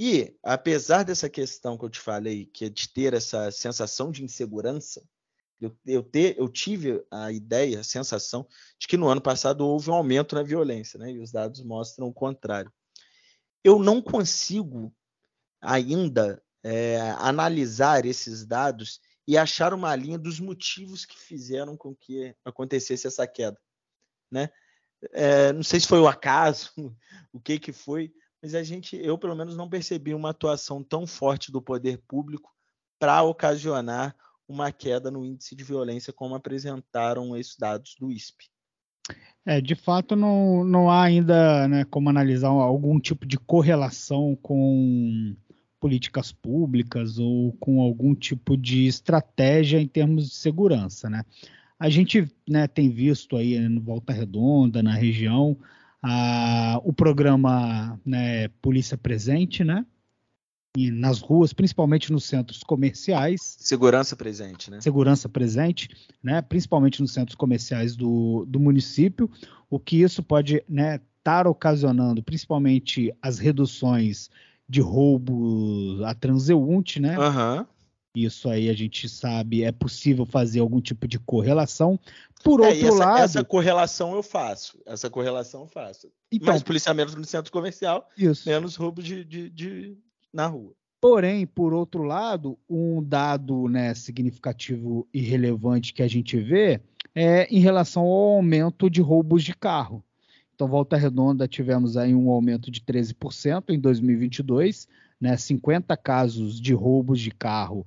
[0.00, 4.24] E, apesar dessa questão que eu te falei, que é de ter essa sensação de
[4.24, 5.06] insegurança,
[5.60, 8.46] eu, eu, eu tive a ideia, a sensação
[8.78, 11.12] de que no ano passado houve um aumento na violência, né?
[11.12, 12.72] e os dados mostram o contrário.
[13.62, 14.92] Eu não consigo
[15.60, 22.34] ainda é, analisar esses dados e achar uma linha dos motivos que fizeram com que
[22.44, 23.58] acontecesse essa queda,
[24.34, 24.50] né?
[25.12, 26.70] É, não sei se foi o acaso,
[27.32, 31.06] o que que foi, mas a gente, eu pelo menos não percebi uma atuação tão
[31.06, 32.52] forte do poder público
[32.98, 34.14] para ocasionar
[34.46, 38.44] uma queda no índice de violência, como apresentaram esses dados do ISP.
[39.46, 45.36] É, de fato, não, não há ainda né, como analisar algum tipo de correlação com
[45.78, 51.24] políticas públicas ou com algum tipo de estratégia em termos de segurança, né?
[51.78, 55.56] A gente né, tem visto aí no Volta Redonda, na região,
[56.02, 59.84] a, o programa né, Polícia Presente, né?
[60.76, 63.56] E nas ruas, principalmente nos centros comerciais.
[63.60, 64.80] Segurança presente, né?
[64.80, 65.88] Segurança presente,
[66.22, 66.42] né?
[66.42, 69.30] Principalmente nos centros comerciais do, do município.
[69.70, 74.28] O que isso pode estar né, ocasionando, principalmente as reduções
[74.68, 77.16] de roubo a transeunte, né?
[77.18, 77.66] Uhum.
[78.14, 81.98] Isso aí a gente sabe, é possível fazer algum tipo de correlação.
[82.44, 83.18] Por é, outro essa, lado.
[83.24, 84.78] Essa correlação eu faço.
[84.86, 86.12] Essa correlação eu faço.
[86.30, 88.48] Então, Mais policiamento no centro comercial, isso.
[88.48, 89.98] menos roubo de, de, de,
[90.32, 90.72] na rua.
[91.00, 96.80] Porém, por outro lado, um dado né, significativo e relevante que a gente vê
[97.14, 100.04] é em relação ao aumento de roubos de carro.
[100.54, 104.88] Então, Volta Redonda, tivemos aí um aumento de 13% em 2022,
[105.20, 107.84] né, 50 casos de roubos de carro,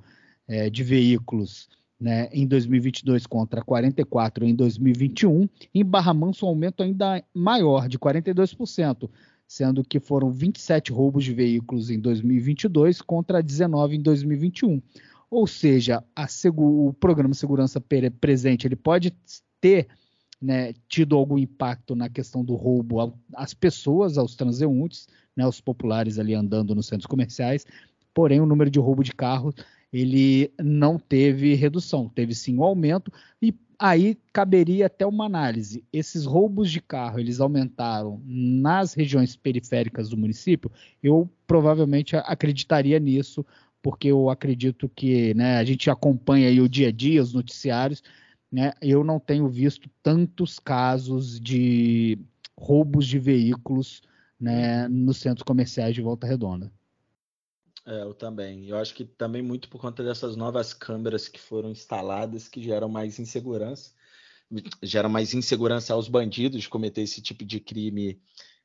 [0.47, 1.67] é, de veículos,
[1.99, 5.49] né, em 2022 contra 44 em 2021.
[5.73, 9.09] Em Barra Manso, um aumento ainda maior, de 42%,
[9.47, 14.81] sendo que foram 27 roubos de veículos em 2022 contra 19 em 2021.
[15.29, 16.03] Ou seja,
[16.55, 17.81] o programa Segurança
[18.19, 19.13] Presente ele pode
[19.59, 19.87] ter
[20.41, 26.19] né, tido algum impacto na questão do roubo às pessoas, aos transeuntes, né, aos populares
[26.19, 27.65] ali andando nos centros comerciais.
[28.13, 29.55] Porém, o número de roubo de carros
[29.91, 35.83] ele não teve redução, teve sim um aumento e aí caberia até uma análise.
[35.93, 40.71] Esses roubos de carro, eles aumentaram nas regiões periféricas do município?
[41.01, 43.45] Eu provavelmente acreditaria nisso,
[43.81, 48.03] porque eu acredito que né, a gente acompanha o dia a dia, os noticiários,
[48.51, 52.17] né, eu não tenho visto tantos casos de
[52.57, 54.01] roubos de veículos
[54.39, 56.71] né, nos centros comerciais de Volta Redonda.
[57.87, 58.67] É, eu também.
[58.67, 62.89] Eu acho que também muito por conta dessas novas câmeras que foram instaladas que geram
[62.89, 63.93] mais insegurança,
[64.83, 68.21] geram mais insegurança aos bandidos de cometer esse tipo de crime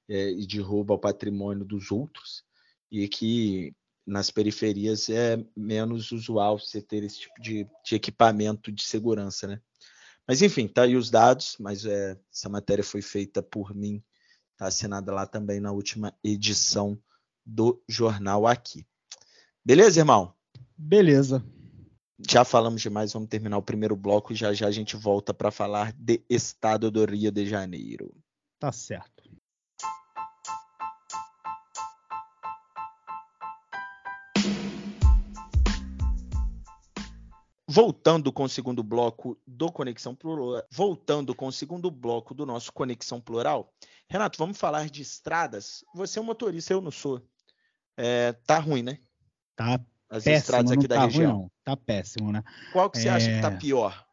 [0.08, 2.44] é, e de roubo ao patrimônio dos outros,
[2.90, 3.72] e que
[4.04, 9.60] nas periferias é menos usual você ter esse tipo de, de equipamento de segurança, né?
[10.26, 14.02] Mas enfim, tá aí os dados, mas é, essa matéria foi feita por mim,
[14.56, 17.00] tá assinada lá também na última edição
[17.46, 18.84] do jornal aqui.
[19.64, 20.34] Beleza, irmão?
[20.76, 21.40] Beleza.
[22.28, 25.52] Já falamos demais, vamos terminar o primeiro bloco e já já a gente volta para
[25.52, 28.12] falar de Estado do Rio de Janeiro.
[28.58, 29.22] Tá certo.
[37.68, 42.72] Voltando com o segundo bloco do Conexão Plural, voltando com o segundo bloco do nosso
[42.72, 43.72] Conexão Plural,
[44.10, 45.84] Renato, vamos falar de estradas.
[45.94, 47.22] Você é um motorista, eu não sou.
[47.96, 48.98] É, tá ruim, né?
[49.56, 51.36] Tá As péssimo, estradas aqui da tá região.
[51.36, 52.42] Ruim, Tá péssimo, né?
[52.72, 53.10] Qual que você é...
[53.12, 53.56] acha que tá é.
[53.56, 54.04] pior?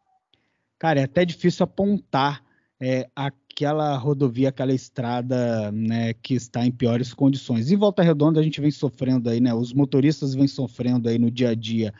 [0.78, 2.44] Cara, é até difícil apontar
[2.80, 7.70] é, aquela rodovia, aquela estrada né, que está em piores condições.
[7.70, 9.54] Em Volta Redonda a gente vem sofrendo aí, né?
[9.54, 11.94] Os motoristas vêm sofrendo aí no dia a dia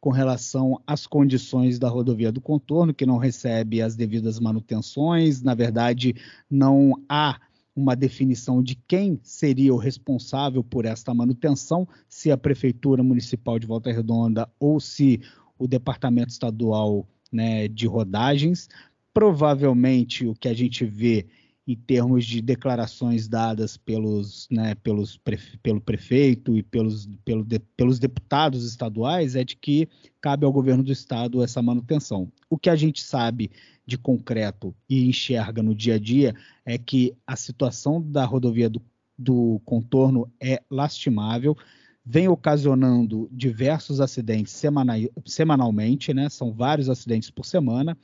[0.00, 5.54] com relação às condições da rodovia do contorno, que não recebe as devidas manutenções, na
[5.54, 6.14] verdade,
[6.50, 7.40] não há
[7.76, 13.66] uma definição de quem seria o responsável por esta manutenção, se a Prefeitura Municipal de
[13.66, 15.20] Volta Redonda ou se
[15.58, 18.68] o Departamento Estadual né, de Rodagens.
[19.12, 21.26] Provavelmente o que a gente vê
[21.66, 27.58] em termos de declarações dadas pelos, né, pelos prefe, pelo prefeito e pelos, pelo de,
[27.76, 29.88] pelos deputados estaduais é de que
[30.20, 32.30] cabe ao governo do estado essa manutenção.
[32.48, 33.50] O que a gente sabe
[33.84, 38.80] de concreto e enxerga no dia a dia é que a situação da rodovia do,
[39.18, 41.56] do contorno é lastimável,
[42.04, 46.28] vem ocasionando diversos acidentes semanal, semanalmente, né?
[46.28, 47.98] São vários acidentes por semana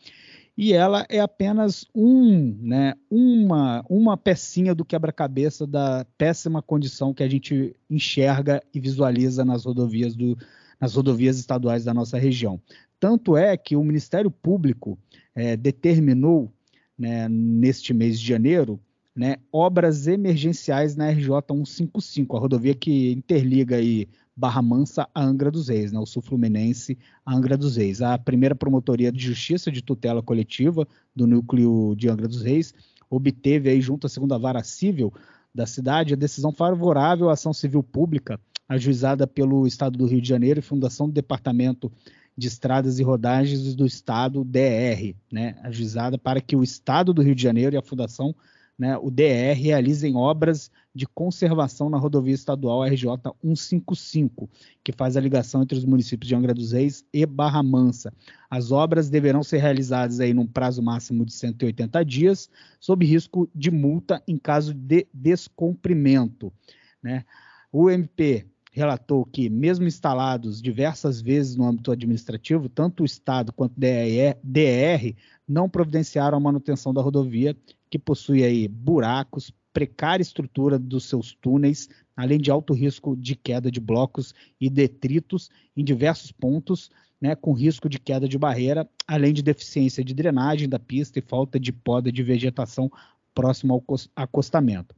[0.56, 7.22] e ela é apenas um, né, uma, uma pecinha do quebra-cabeça da péssima condição que
[7.22, 10.36] a gente enxerga e visualiza nas rodovias, do,
[10.78, 12.60] nas rodovias estaduais da nossa região.
[13.00, 14.98] Tanto é que o Ministério Público
[15.34, 16.52] é, determinou,
[16.98, 18.78] né, neste mês de janeiro,
[19.16, 24.08] né, obras emergenciais na RJ 155, a rodovia que interliga aí
[24.42, 28.02] Barra Mansa a Angra dos Reis, né, o Sul Fluminense a Angra dos Reis.
[28.02, 32.74] A primeira promotoria de justiça de tutela coletiva do núcleo de Angra dos Reis
[33.08, 35.14] obteve aí junto à segunda vara civil
[35.54, 40.28] da cidade a decisão favorável à ação civil pública ajuizada pelo Estado do Rio de
[40.28, 41.92] Janeiro e Fundação do Departamento
[42.36, 47.36] de Estradas e Rodagens do Estado DR, né, ajuizada para que o Estado do Rio
[47.36, 48.34] de Janeiro e a Fundação
[48.82, 54.50] né, o DR realizem obras de conservação na rodovia estadual RJ 155,
[54.82, 58.12] que faz a ligação entre os municípios de Angra dos Reis e Barra Mansa.
[58.50, 63.70] As obras deverão ser realizadas aí num prazo máximo de 180 dias, sob risco de
[63.70, 66.52] multa em caso de descumprimento.
[67.00, 67.24] Né?
[67.70, 73.76] O MP relatou que, mesmo instalados diversas vezes no âmbito administrativo, tanto o Estado quanto
[73.76, 75.14] o DR
[75.46, 77.56] não providenciaram a manutenção da rodovia,
[77.92, 83.70] que possui aí buracos, precária estrutura dos seus túneis, além de alto risco de queda
[83.70, 89.34] de blocos e detritos em diversos pontos, né, com risco de queda de barreira, além
[89.34, 92.90] de deficiência de drenagem da pista e falta de poda de vegetação
[93.34, 93.84] próximo ao
[94.16, 94.94] acostamento.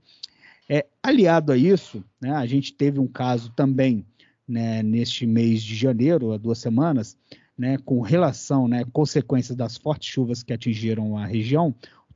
[0.69, 4.07] É, aliado a isso, né, a gente teve um caso também
[4.47, 7.19] né, neste mês de janeiro, há duas semanas,
[7.59, 11.75] né, com relação, né, consequências das fortes chuvas que atingiram a região,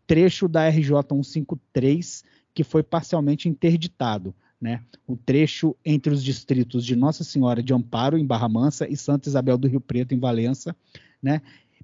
[0.08, 6.96] trecho da RJ 153 que foi parcialmente interditado, né, o trecho entre os distritos de
[6.96, 10.74] Nossa Senhora de Amparo em Barra Mansa e Santa Isabel do Rio Preto em Valença,
[11.22, 11.40] né,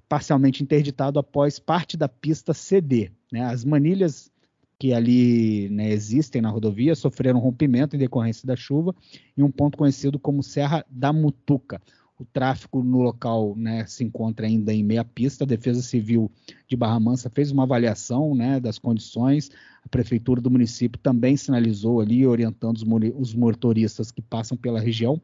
[0.09, 3.13] parcialmente interditado após parte da pista ceder.
[3.31, 4.29] Né, as manilhas
[4.77, 8.93] que ali né, existem na rodovia sofreram rompimento em decorrência da chuva
[9.37, 11.81] em um ponto conhecido como Serra da Mutuca.
[12.17, 15.43] O tráfego no local né, se encontra ainda em meia pista.
[15.43, 16.31] A Defesa Civil
[16.67, 19.51] de Barra Mansa fez uma avaliação né, das condições.
[19.83, 22.85] A prefeitura do município também sinalizou ali, orientando os,
[23.17, 25.21] os motoristas que passam pela região.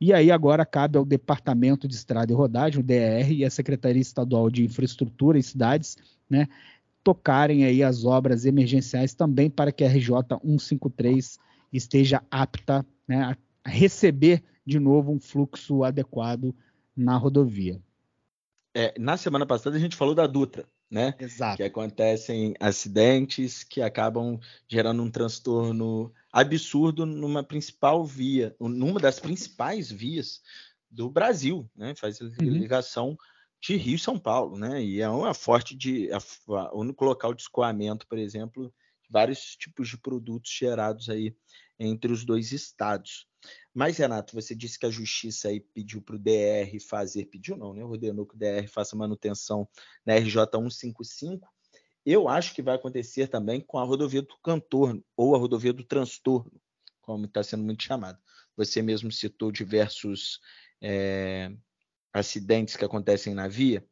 [0.00, 4.02] E aí agora cabe ao Departamento de Estrada e Rodagem, o DR, e a Secretaria
[4.02, 5.96] Estadual de Infraestrutura e Cidades,
[6.28, 6.48] né,
[7.04, 10.10] tocarem aí as obras emergenciais também para que a RJ
[10.42, 11.38] 153
[11.72, 16.54] esteja apta né, a receber de novo um fluxo adequado
[16.96, 17.80] na rodovia.
[18.74, 21.14] É, na semana passada a gente falou da Dutra, né?
[21.18, 21.56] Exato.
[21.56, 29.90] Que acontecem acidentes que acabam gerando um transtorno absurdo numa principal via, numa das principais
[29.90, 30.42] vias
[30.90, 31.94] do Brasil, né?
[31.94, 32.30] Faz uhum.
[32.40, 33.16] ligação
[33.60, 34.82] de Rio e São Paulo, né?
[34.82, 36.08] E é uma forte de
[36.46, 38.72] o único local de escoamento, por exemplo,
[39.02, 41.34] de vários tipos de produtos gerados aí
[41.78, 43.26] entre os dois estados.
[43.72, 47.74] Mas, Renato, você disse que a justiça aí pediu para o DR fazer, pediu não,
[47.74, 47.84] né?
[47.84, 49.68] Ordenou que o DR faça manutenção
[50.06, 51.48] na RJ 155.
[52.06, 55.82] Eu acho que vai acontecer também com a rodovia do Cantorno, ou a rodovia do
[55.82, 56.52] Transtorno,
[57.00, 58.20] como está sendo muito chamada.
[58.56, 60.38] Você mesmo citou diversos
[60.80, 61.50] é,
[62.14, 63.84] acidentes que acontecem na via.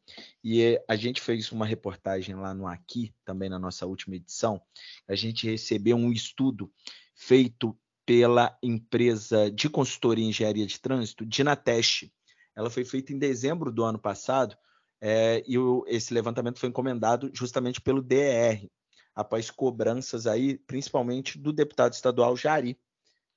[0.45, 4.62] E a gente fez uma reportagem lá no Aqui, também na nossa última edição.
[5.09, 6.72] A gente recebeu um estudo
[7.16, 12.13] feito pela empresa de consultoria em engenharia de trânsito, Dinateste.
[12.55, 14.57] Ela foi feita em dezembro do ano passado
[15.01, 18.69] é, e o, esse levantamento foi encomendado justamente pelo DR,
[19.15, 22.79] após cobranças aí, principalmente do deputado estadual Jari.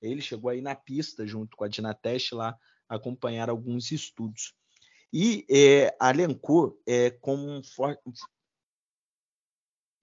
[0.02, 2.56] Ele chegou aí na pista junto com a Dinateste lá
[2.88, 4.54] acompanhar alguns estudos.
[5.12, 7.62] E é, alencou é, como um.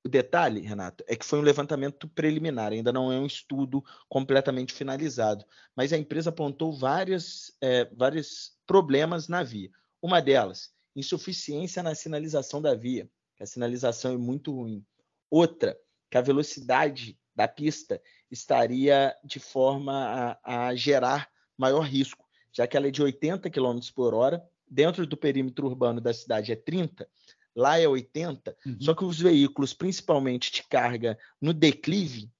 [0.05, 4.72] O detalhe, Renato, é que foi um levantamento preliminar, ainda não é um estudo completamente
[4.72, 5.44] finalizado,
[5.76, 9.70] mas a empresa apontou várias, é, vários problemas na via.
[10.03, 14.84] Uma delas, insuficiência na sinalização da via, que a sinalização é muito ruim.
[15.30, 15.78] Outra,
[16.11, 22.76] que a velocidade da pista estaria de forma a, a gerar maior risco, já que
[22.76, 27.09] ela é de 80 km por hora, dentro do perímetro urbano da cidade é 30,
[27.55, 28.78] lá é 80, uhum.
[28.80, 32.30] só que os veículos, principalmente de carga no declive,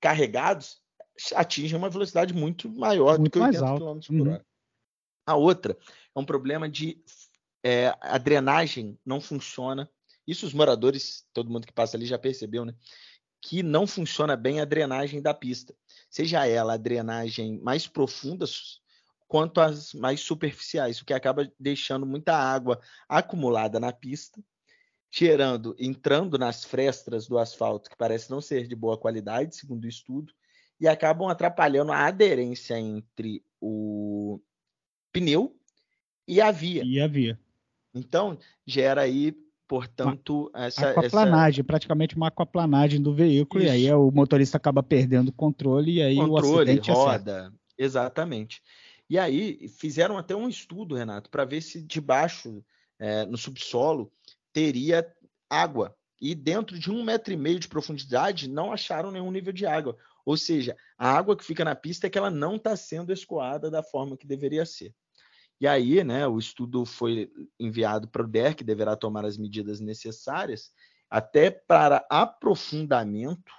[0.00, 0.80] carregados,
[1.34, 4.32] atingem uma velocidade muito maior muito do que 80 km por uhum.
[4.32, 4.46] hora.
[5.26, 5.76] A outra
[6.14, 7.02] é um problema de
[7.64, 9.90] é, a drenagem não funciona.
[10.26, 12.74] Isso os moradores, todo mundo que passa ali já percebeu, né?
[13.42, 15.74] Que não funciona bem a drenagem da pista.
[16.08, 18.46] Seja ela a drenagem mais profunda
[19.28, 24.40] quanto as mais superficiais, o que acaba deixando muita água acumulada na pista,
[25.10, 29.88] gerando, entrando nas frestas do asfalto, que parece não ser de boa qualidade, segundo o
[29.88, 30.32] estudo,
[30.80, 34.40] e acabam atrapalhando a aderência entre o
[35.10, 35.56] pneu
[36.28, 36.82] e a via.
[36.84, 37.38] E a via.
[37.94, 39.34] Então, gera aí,
[39.66, 40.90] portanto, uma essa.
[40.90, 41.66] Aquaplanagem, essa...
[41.66, 43.72] praticamente uma aquaplanagem do veículo, Isso.
[43.72, 47.52] e aí o motorista acaba perdendo o controle, e aí controle, o acidente roda.
[47.78, 48.62] É exatamente.
[49.08, 52.64] E aí fizeram até um estudo, Renato, para ver se debaixo,
[52.98, 54.12] é, no subsolo,
[54.52, 55.06] teria
[55.48, 55.96] água.
[56.20, 59.96] E dentro de um metro e meio de profundidade não acharam nenhum nível de água.
[60.24, 63.70] Ou seja, a água que fica na pista é que ela não está sendo escoada
[63.70, 64.94] da forma que deveria ser.
[65.60, 69.80] E aí, né, o estudo foi enviado para o DER, que deverá tomar as medidas
[69.80, 70.70] necessárias,
[71.08, 73.52] até para aprofundamento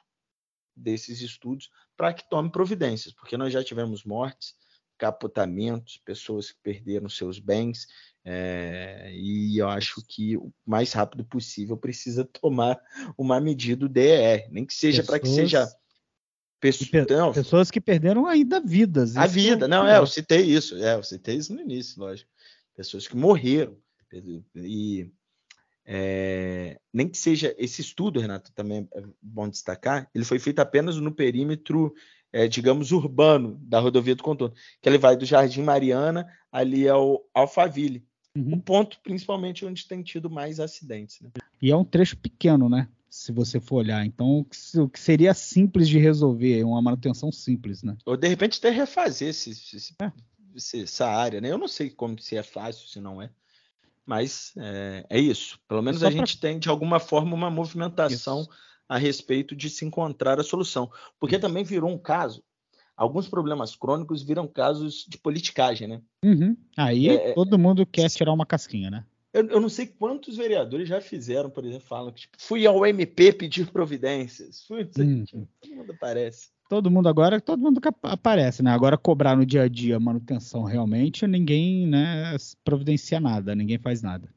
[0.76, 4.54] desses estudos, para que tome providências, porque nós já tivemos mortes,
[4.98, 7.88] capotamentos, pessoas que perderam seus bens,
[8.26, 12.80] é, e eu acho que o mais rápido possível precisa tomar
[13.18, 15.68] uma medida do DER, nem que seja para que seja
[16.60, 19.16] Pessoas, não, pessoas que perderam ainda vidas.
[19.16, 22.30] A vida, é não, é, eu citei isso, é, eu citei isso no início, lógico.
[22.76, 23.78] Pessoas que morreram.
[24.56, 25.12] E
[25.86, 30.98] é, nem que seja esse estudo, Renato, também é bom destacar, ele foi feito apenas
[30.98, 31.94] no perímetro,
[32.38, 37.26] é, digamos, urbano da rodovia do contorno, que ele vai do Jardim Mariana ali ao
[37.34, 38.06] Alphaville.
[38.36, 38.54] Uhum.
[38.54, 41.20] O ponto, principalmente, onde tem tido mais acidentes.
[41.20, 41.32] Né?
[41.60, 42.88] E é um trecho pequeno, né?
[43.10, 44.06] se você for olhar.
[44.06, 47.98] Então, o que seria simples de resolver, uma manutenção simples, né?
[48.06, 50.12] Ou de repente até refazer esse, esse, é.
[50.80, 51.52] essa área, né?
[51.52, 53.32] Eu não sei como se é fácil, se não é.
[54.06, 55.60] Mas é, é isso.
[55.68, 58.50] Pelo menos a gente tem, de alguma forma, uma movimentação isso.
[58.88, 60.90] A respeito de se encontrar a solução.
[61.20, 61.42] Porque isso.
[61.42, 62.44] também virou um caso.
[62.96, 66.02] Alguns problemas crônicos viram casos de politicagem, né?
[66.24, 66.58] Uhum.
[66.76, 69.06] Aí é, é todo mundo quer tirar uma casquinha, né?
[69.32, 72.84] Eu, eu, não sei quantos vereadores já fizeram, por exemplo, falam que tipo, fui ao
[72.86, 74.64] MP pedir providências.
[74.66, 75.24] Fui, hum.
[75.62, 76.50] todo mundo aparece.
[76.68, 78.72] Todo mundo agora, todo mundo aparece, né?
[78.72, 84.28] Agora cobrar no dia a dia manutenção realmente, ninguém né, providencia nada, ninguém faz nada.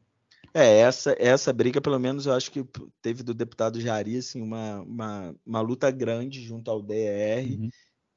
[0.52, 2.64] É, essa, essa briga, pelo menos, eu acho que
[3.00, 7.46] teve do deputado Jari, assim, uma, uma, uma luta grande junto ao DR.
[7.48, 7.68] Uhum.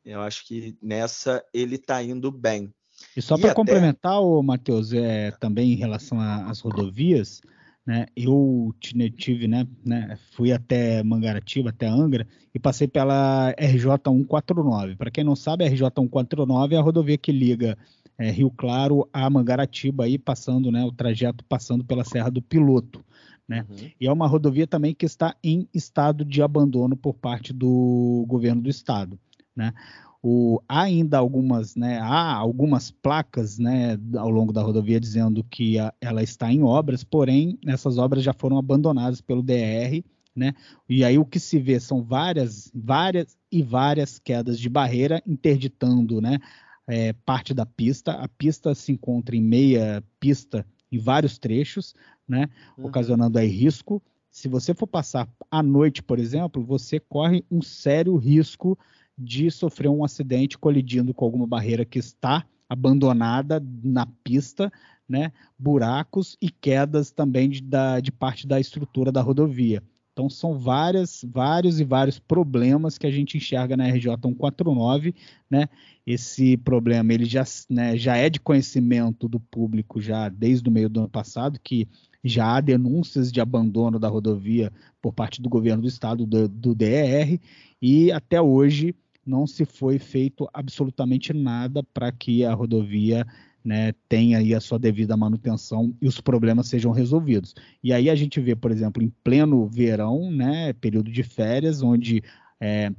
[0.03, 2.73] Eu acho que nessa ele está indo bem.
[3.15, 3.55] E só para até...
[3.55, 7.41] complementar, Matheus, é, também em relação às rodovias,
[7.86, 8.73] né, eu
[9.17, 14.95] tive, né, né, fui até Mangaratiba, até Angra, e passei pela RJ 149.
[14.95, 17.77] Para quem não sabe, a RJ 149 é a rodovia que liga
[18.24, 23.03] é, Rio Claro a Mangaratiba, aí passando, né, o trajeto passando pela Serra do Piloto.
[23.45, 23.65] Né?
[23.69, 23.91] Uhum.
[23.99, 28.61] E é uma rodovia também que está em estado de abandono por parte do governo
[28.61, 29.19] do estado.
[29.53, 29.74] Né?
[30.21, 35.78] O, há ainda algumas, né, há algumas placas né, ao longo da rodovia dizendo que
[35.78, 40.01] a, ela está em obras, porém essas obras já foram abandonadas pelo DR,
[40.34, 40.53] né?
[40.89, 46.21] E aí o que se vê são várias, várias e várias quedas de barreira interditando,
[46.21, 46.39] né,
[46.88, 48.13] é, parte da pista.
[48.13, 51.95] A pista se encontra em meia pista em vários trechos,
[52.27, 52.86] né, uhum.
[52.86, 54.01] ocasionando aí risco.
[54.29, 58.77] Se você for passar à noite, por exemplo, você corre um sério risco
[59.17, 64.71] de sofrer um acidente colidindo com alguma barreira que está abandonada na pista,
[65.07, 65.31] né?
[65.57, 69.84] Buracos e quedas também de, da, de parte da estrutura da rodovia.
[70.14, 75.14] Então são várias, vários e vários problemas que a gente enxerga na RJ 149,
[75.49, 75.68] né?
[76.05, 80.88] Esse problema ele já, né, já é de conhecimento do público já desde o meio
[80.88, 81.88] do ano passado, que
[82.24, 86.76] já há denúncias de abandono da rodovia por parte do governo do estado do, do
[86.76, 87.39] DR
[87.82, 88.95] e até hoje
[89.26, 93.26] não se foi feito absolutamente nada para que a rodovia
[93.64, 97.55] né, tenha aí a sua devida manutenção e os problemas sejam resolvidos.
[97.84, 102.24] E aí a gente vê, por exemplo, em pleno verão, né, período de férias, onde
[102.59, 102.91] é,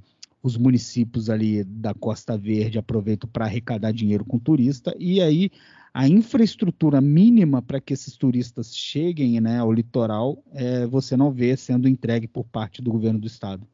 [0.42, 5.50] os municípios ali da Costa Verde aproveitam para arrecadar dinheiro com turista, e aí
[5.92, 11.56] a infraestrutura mínima para que esses turistas cheguem né, ao litoral, é, você não vê
[11.56, 13.66] sendo entregue por parte do governo do estado.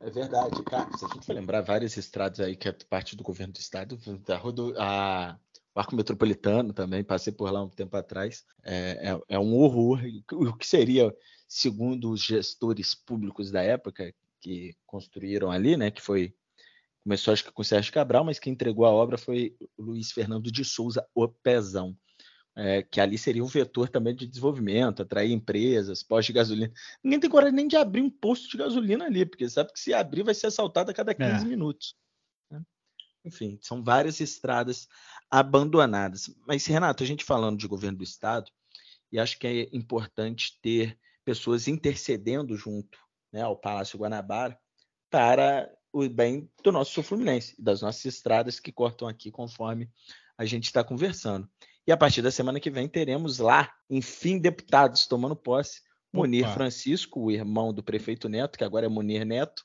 [0.00, 0.96] É verdade, cara.
[0.96, 3.98] Se a gente for lembrar várias estradas aí que é parte do governo do estado,
[4.28, 5.36] a, rodo, a
[5.80, 10.00] arco metropolitano também, passei por lá um tempo atrás, é, é, é um horror.
[10.32, 11.14] O que seria,
[11.48, 16.34] segundo os gestores públicos da época que construíram ali, né, que foi
[17.02, 20.10] começou acho que com o Sérgio Cabral, mas quem entregou a obra foi o Luiz
[20.10, 21.94] Fernando de Souza, o Pezão
[22.56, 26.72] é, que ali seria um vetor também de desenvolvimento, atrair empresas, postos de gasolina.
[27.02, 29.92] Ninguém tem coragem nem de abrir um posto de gasolina ali, porque sabe que se
[29.92, 31.44] abrir vai ser assaltado a cada 15 é.
[31.44, 31.96] minutos.
[32.50, 32.62] Né?
[33.24, 34.88] Enfim, são várias estradas
[35.34, 36.32] abandonadas.
[36.46, 38.52] Mas, Renato, a gente falando de governo do Estado,
[39.10, 42.96] e acho que é importante ter pessoas intercedendo junto
[43.32, 44.56] né, ao Palácio Guanabara
[45.10, 49.90] para o bem do nosso sul fluminense, das nossas estradas que cortam aqui conforme
[50.38, 51.48] a gente está conversando.
[51.84, 55.82] E a partir da semana que vem teremos lá, enfim, deputados tomando posse.
[56.12, 56.54] Munir Opa.
[56.54, 59.64] Francisco, o irmão do prefeito Neto, que agora é Munir Neto,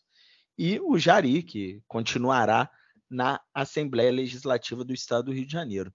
[0.57, 2.71] e o Jari, que continuará
[3.09, 5.93] na Assembleia Legislativa do Estado do Rio de Janeiro.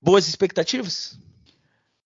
[0.00, 1.18] Boas expectativas?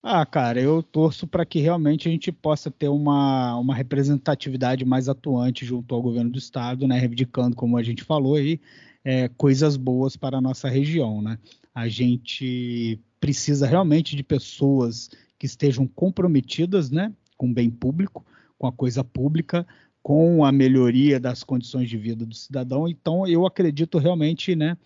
[0.03, 5.09] Ah, cara, eu torço para que realmente a gente possa ter uma, uma representatividade mais
[5.09, 8.61] atuante junto ao governo do estado, né, reivindicando, como a gente falou aí,
[9.03, 11.39] é, coisas boas para a nossa região, né?
[11.73, 18.25] A gente precisa realmente de pessoas que estejam comprometidas né, com o bem público,
[18.57, 19.67] com a coisa pública,
[20.07, 22.87] com a melhoria das condições de vida do cidadão.
[22.87, 24.77] Então, eu acredito realmente né,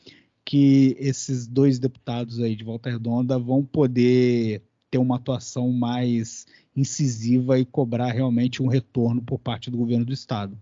[0.44, 7.60] que esses dois deputados aí de Volta Redonda vão poder ter uma atuação mais incisiva
[7.60, 10.58] e cobrar realmente um retorno por parte do governo do Estado.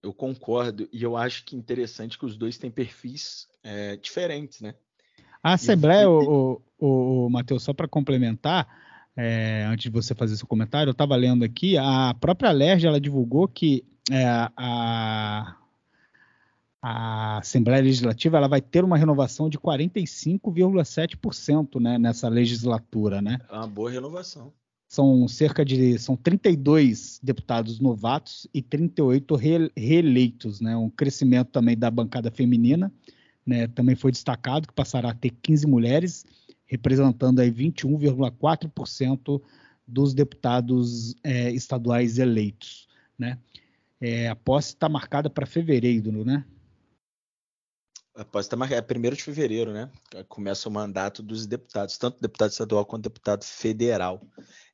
[0.00, 4.76] Eu concordo, e eu acho que interessante que os dois têm perfis é, diferentes, né?
[5.42, 6.06] A Assembleia, e...
[6.06, 8.68] o, o, o Matheus, só para complementar,
[9.20, 13.00] é, antes de você fazer seu comentário, eu estava lendo aqui, a própria LERJ ela
[13.00, 14.24] divulgou que é,
[14.56, 15.56] a,
[16.80, 23.20] a Assembleia Legislativa ela vai ter uma renovação de 45,7% né, nessa legislatura.
[23.20, 23.40] Né?
[23.50, 24.52] É uma boa renovação.
[24.86, 30.74] São cerca de são 32 deputados novatos e 38 re, reeleitos, né?
[30.76, 32.90] Um crescimento também da bancada feminina,
[33.44, 33.66] né?
[33.66, 36.24] Também foi destacado que passará a ter 15 mulheres,
[36.68, 39.42] representando aí 21,4%
[39.86, 42.86] dos deputados é, estaduais eleitos,
[43.18, 43.38] né?
[44.00, 46.44] É, a posse está marcada para fevereiro, né?
[48.14, 49.90] A posse está marcada é 1 de fevereiro, né?
[50.28, 54.20] Começa o mandato dos deputados, tanto deputado estadual quanto deputado federal.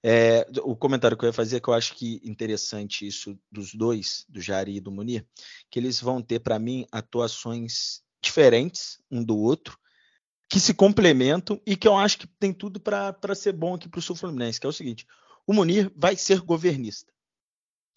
[0.02, 3.74] É, o comentário que eu ia fazer é que eu acho que interessante isso dos
[3.74, 5.26] dois, do Jari e do Munir,
[5.70, 9.78] que eles vão ter, para mim, atuações diferentes um do outro,
[10.54, 13.98] que se complementam e que eu acho que tem tudo para ser bom aqui para
[13.98, 15.04] o Sul Fluminense, que é o seguinte:
[15.44, 17.12] o Munir vai ser governista.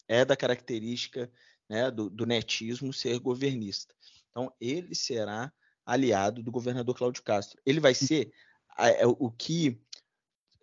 [0.08, 1.32] É da característica
[1.70, 3.93] né, do, do netismo ser governista.
[4.32, 5.53] Então, ele será
[5.86, 7.62] aliado do governador Cláudio Castro.
[7.64, 8.34] Ele vai ser
[8.80, 9.80] é, o que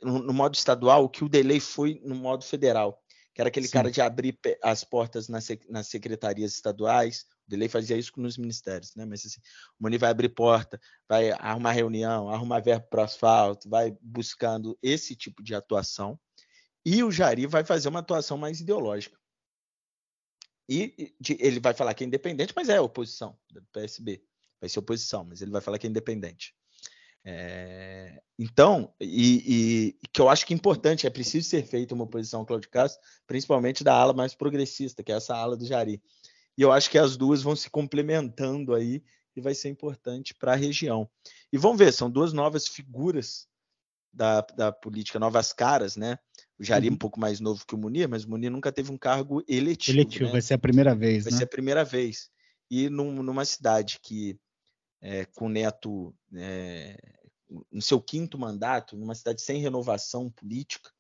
[0.03, 3.01] no, modo estadual o que o delay foi no modo federal,
[3.33, 3.73] que era aquele Sim.
[3.73, 7.25] cara de abrir as portas nas secretarias estaduais.
[7.47, 9.05] Delay fazia isso nos ministérios, né?
[9.05, 9.41] Mas assim,
[9.79, 15.15] o Moni vai abrir porta, vai arrumar reunião, arrumar verbo para asfalto, vai buscando esse
[15.15, 16.19] tipo de atuação.
[16.85, 19.19] E o Jari vai fazer uma atuação mais ideológica.
[20.69, 24.23] E de, ele vai falar que é independente, mas é oposição do PSB.
[24.61, 26.55] Vai ser oposição, mas ele vai falar que é independente.
[27.27, 32.05] É, então, e, e, que eu acho que é importante, é preciso ser feita uma
[32.05, 36.03] oposição ao Claudio Castro, principalmente da ala mais progressista, que é essa ala do Jari.
[36.57, 39.03] E eu acho que as duas vão se complementando aí
[39.37, 41.09] e vai ser importante para a região.
[41.53, 43.49] E vamos ver, são duas novas figuras
[44.13, 46.19] da, da política, novas caras, né?
[46.59, 46.95] O Jari é uhum.
[46.95, 49.99] um pouco mais novo que o Munir, mas o Munir nunca teve um cargo eletivo.
[49.99, 50.33] Eletivo, né?
[50.33, 51.39] vai ser a primeira vez, vai né?
[51.39, 52.31] ser a primeira vez.
[52.71, 54.39] E num, numa cidade que
[55.03, 56.97] é, com o Neto é,
[57.71, 60.91] no seu quinto mandato, numa cidade sem renovação política.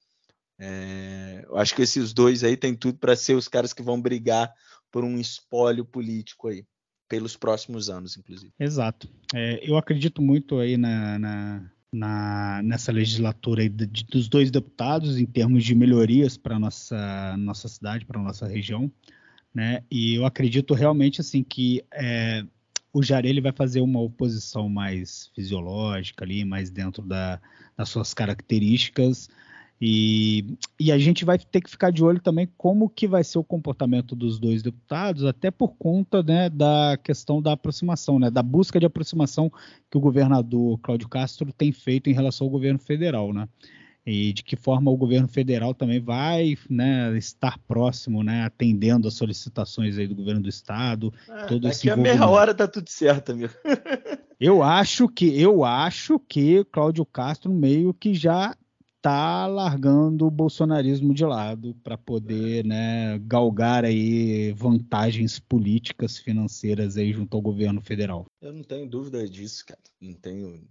[0.58, 4.00] É, eu acho que esses dois aí têm tudo para ser os caras que vão
[4.00, 4.52] brigar
[4.94, 6.64] por um espólio político aí,
[7.08, 8.52] pelos próximos anos, inclusive.
[8.60, 9.08] Exato.
[9.34, 15.18] É, eu acredito muito aí na, na, na nessa legislatura de, de, dos dois deputados
[15.18, 18.88] em termos de melhorias para nossa nossa cidade, para nossa região,
[19.52, 19.82] né?
[19.90, 22.46] E eu acredito realmente assim que é,
[22.92, 27.40] o Jari ele vai fazer uma oposição mais fisiológica ali, mais dentro da,
[27.76, 29.28] das suas características.
[29.86, 33.38] E, e, a gente vai ter que ficar de olho também como que vai ser
[33.38, 38.42] o comportamento dos dois deputados, até por conta né, da questão da aproximação, né, da
[38.42, 39.52] busca de aproximação
[39.90, 43.30] que o governador Cláudio Castro tem feito em relação ao governo federal.
[43.34, 43.46] Né?
[44.06, 49.14] e de que forma o governo federal também vai né, estar próximo, né, atendendo às
[49.14, 51.10] solicitações aí do governo do estado.
[51.26, 53.54] Ah, todo daqui a meia hora tá tudo certo, amigo.
[54.38, 58.54] eu acho que eu acho que Cláudio Castro meio que já
[59.04, 67.12] está largando o bolsonarismo de lado para poder né, galgar aí vantagens políticas financeiras aí
[67.12, 68.24] junto ao governo federal.
[68.40, 69.80] Eu não tenho dúvida disso, cara.
[70.00, 70.66] Não tenho.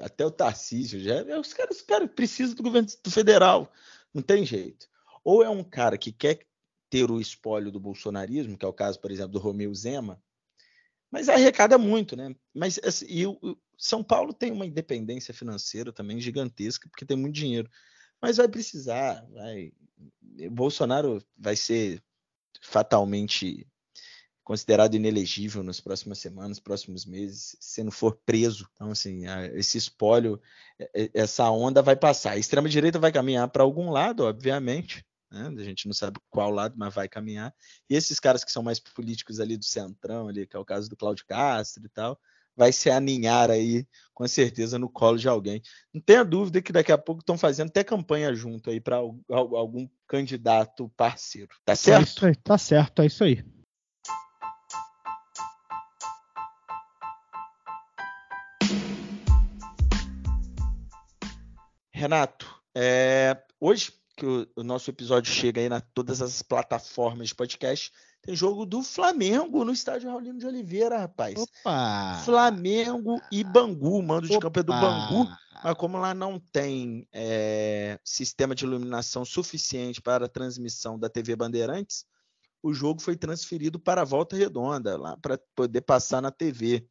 [0.00, 1.22] Até o Tarcísio já.
[1.38, 3.70] Os caras, os caras precisam do governo federal.
[4.14, 4.88] Não tem jeito.
[5.22, 6.46] Ou é um cara que quer
[6.88, 10.18] ter o espólio do bolsonarismo, que é o caso, por exemplo, do Romeu Zema,
[11.10, 12.34] mas arrecada muito, né?
[12.54, 13.24] Mas assim, e
[13.76, 17.70] são Paulo tem uma independência financeira também gigantesca, porque tem muito dinheiro.
[18.20, 19.72] Mas vai precisar, vai.
[20.50, 22.02] Bolsonaro vai ser
[22.60, 23.66] fatalmente
[24.42, 28.68] considerado inelegível nas próximas semanas, próximos meses, se não for preso.
[28.74, 29.24] Então, assim,
[29.54, 30.40] esse espólio,
[31.12, 32.32] essa onda vai passar.
[32.32, 35.48] A extrema-direita vai caminhar para algum lado, obviamente, né?
[35.48, 37.52] A gente não sabe qual lado, mas vai caminhar.
[37.90, 40.88] E esses caras que são mais políticos ali do centrão, ali, que é o caso
[40.88, 42.18] do Cláudio Castro e tal,
[42.56, 45.60] vai se aninhar aí, com certeza, no colo de alguém.
[45.92, 49.86] Não tenha dúvida que daqui a pouco estão fazendo até campanha junto aí para algum
[50.08, 51.54] candidato parceiro.
[51.64, 52.24] Tá é certo?
[52.24, 53.44] É aí, tá certo, é isso aí.
[61.92, 62.46] Renato,
[62.76, 67.90] é, hoje que o, o, nosso episódio chega aí na todas as plataformas de podcast,
[68.26, 71.36] tem jogo do Flamengo no estádio Raulino de Oliveira, rapaz.
[71.38, 72.20] Opa!
[72.24, 73.98] Flamengo e Bangu.
[73.98, 75.28] O mando de campo é do Bangu.
[75.62, 81.36] Mas como lá não tem é, sistema de iluminação suficiente para a transmissão da TV
[81.36, 82.04] Bandeirantes,
[82.60, 86.84] o jogo foi transferido para a Volta Redonda, lá para poder passar na TV.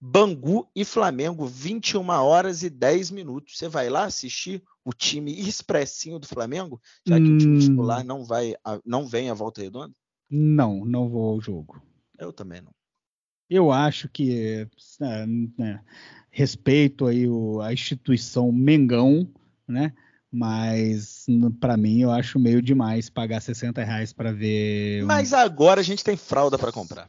[0.00, 3.58] Bangu e Flamengo, 21 horas e 10 minutos.
[3.58, 7.34] Você vai lá assistir o time expressinho do Flamengo, já que hum...
[7.34, 7.60] o time hum.
[7.60, 8.54] titular não vai,
[8.84, 9.94] não vem à Volta Redonda?
[10.30, 11.82] Não, não vou ao jogo.
[12.18, 12.72] Eu também não.
[13.48, 14.66] Eu acho que
[15.00, 15.26] é,
[15.58, 15.80] né,
[16.30, 19.28] respeito aí o, a instituição Mengão,
[19.68, 19.92] né?
[20.30, 21.26] Mas
[21.60, 25.04] para mim eu acho meio demais pagar 60 reais para ver.
[25.04, 25.06] Um...
[25.06, 27.08] Mas agora a gente tem fralda para comprar.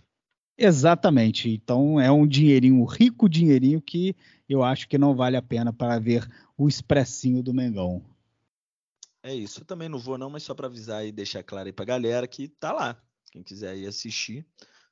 [0.57, 1.49] Exatamente.
[1.49, 4.15] Então é um dinheirinho, um rico dinheirinho que
[4.47, 8.03] eu acho que não vale a pena para ver o expressinho do Mengão.
[9.25, 9.61] É isso.
[9.61, 12.27] Eu também não vou não, mas só para avisar e deixar claro aí para galera
[12.27, 12.95] que tá lá.
[13.31, 14.45] Quem quiser ir assistir,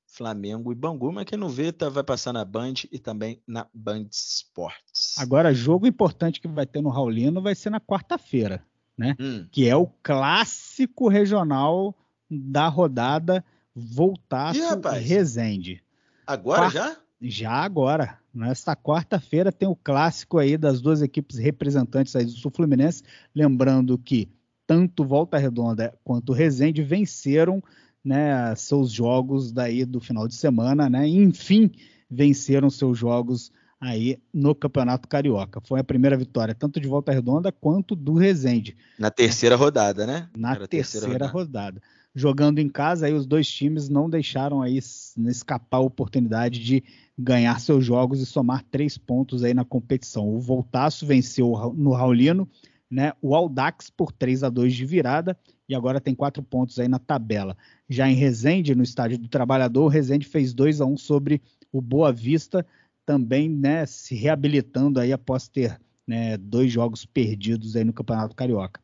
[0.08, 3.68] Flamengo e Bangu, mas quem não vê, tá, vai passar na Band e também na
[3.72, 5.20] Band Sports.
[5.20, 8.66] Agora, jogo importante que vai ter no Raulino vai ser na quarta-feira,
[8.98, 9.16] né?
[9.20, 9.48] Hum.
[9.52, 11.96] Que é o clássico regional
[12.28, 15.84] da rodada Voltaço e Resende.
[16.26, 16.98] Agora já?
[17.24, 18.20] Já agora.
[18.34, 23.04] Nesta quarta-feira tem o clássico aí das duas equipes representantes aí do Sul Fluminense.
[23.34, 24.28] Lembrando que
[24.68, 27.64] tanto Volta Redonda quanto Resende venceram
[28.04, 31.08] né, seus jogos daí do final de semana, né?
[31.08, 31.72] Enfim,
[32.10, 35.62] venceram seus jogos aí no Campeonato Carioca.
[35.62, 38.76] Foi a primeira vitória tanto de Volta Redonda quanto do Resende.
[39.00, 40.28] Na terceira rodada, né?
[40.36, 41.80] Na terceira, terceira rodada.
[41.80, 41.82] rodada.
[42.16, 46.84] Jogando em casa, aí os dois times não deixaram aí escapar a oportunidade de
[47.18, 50.30] ganhar seus jogos e somar três pontos aí na competição.
[50.30, 52.48] O Voltaço venceu no Raulino,
[52.90, 53.14] né?
[53.20, 55.36] O Aldax por 3 a 2 de virada
[55.68, 57.58] e agora tem quatro pontos aí na tabela.
[57.90, 61.42] Já em Resende, no estádio do Trabalhador, o Resende fez 2 a 1 sobre
[61.72, 62.66] o Boa Vista,
[63.06, 68.80] também né, se reabilitando aí após ter né, dois jogos perdidos aí no Campeonato Carioca.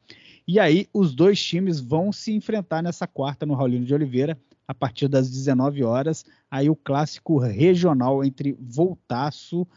[0.52, 4.36] E aí os dois times vão se enfrentar nessa quarta no Raulino de Oliveira
[4.68, 6.26] a partir das 19 horas.
[6.50, 9.68] Aí o clássico regional entre Voltaço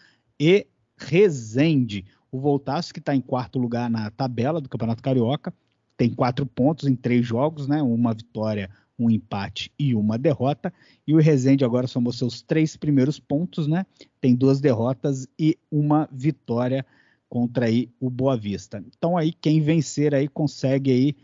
[0.41, 0.67] e
[0.97, 2.07] Resende.
[2.31, 5.53] O Voltaço que está em quarto lugar na tabela do Campeonato Carioca
[5.95, 7.83] tem quatro pontos em três jogos, né?
[7.83, 10.73] Uma vitória, um empate e uma derrota.
[11.07, 13.85] E o Rezende agora somou seus três primeiros pontos, né?
[14.23, 16.87] Tem duas derrotas e uma vitória
[17.33, 18.85] contra aí o Boa Vista.
[18.95, 21.17] Então aí quem vencer aí consegue aí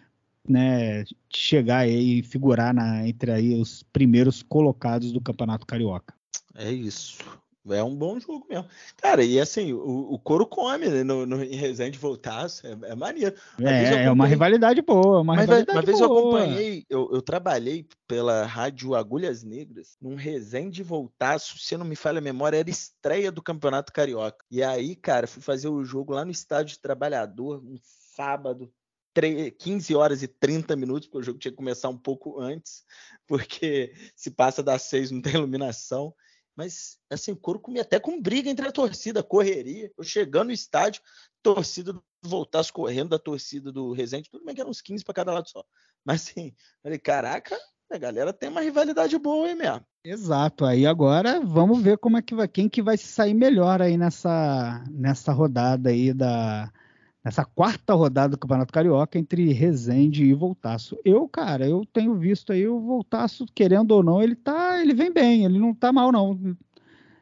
[0.49, 6.15] né, chegar aí e figurar na, entre aí os primeiros colocados do Campeonato Carioca.
[6.55, 7.19] É isso.
[7.71, 8.67] É um bom jogo mesmo.
[8.97, 12.95] Cara, e assim, o, o couro come né, no, no, em Resende Voltaço, é, é
[12.95, 13.35] maneiro.
[13.61, 16.09] É, é uma rivalidade boa, uma Mas, rivalidade uma vez boa.
[16.09, 21.97] eu acompanhei, eu, eu, trabalhei pela rádio Agulhas Negras, num Resende Voltaço, se não me
[21.97, 24.45] falha a memória, era estreia do Campeonato Carioca.
[24.51, 27.77] E aí, cara, fui fazer o jogo lá no Estádio de Trabalhador, um
[28.17, 28.73] sábado,
[29.59, 32.85] 15 horas e 30 minutos, porque o jogo tinha que começar um pouco antes,
[33.27, 36.15] porque se passa das 6 não tem iluminação.
[36.59, 39.93] Mas, assim, o couro comia até com briga entre a torcida, correria.
[39.97, 41.01] Eu chegando no estádio,
[41.41, 45.33] torcida voltasse correndo da torcida do Resende, tudo bem que eram uns 15 para cada
[45.33, 45.65] lado só.
[46.05, 46.53] Mas assim,
[46.83, 47.57] falei, caraca,
[47.89, 49.87] a galera tem uma rivalidade boa aí mesmo.
[50.05, 50.65] Exato.
[50.65, 53.97] Aí agora vamos ver como é que vai, quem que vai se sair melhor aí
[53.97, 56.73] nessa, nessa rodada aí da
[57.25, 60.99] nessa quarta rodada do Campeonato Carioca entre Resende e Voltaço.
[61.05, 65.13] Eu, cara, eu tenho visto aí o Voltaço, querendo ou não, ele tá, ele vem
[65.13, 66.57] bem, ele não tá mal não.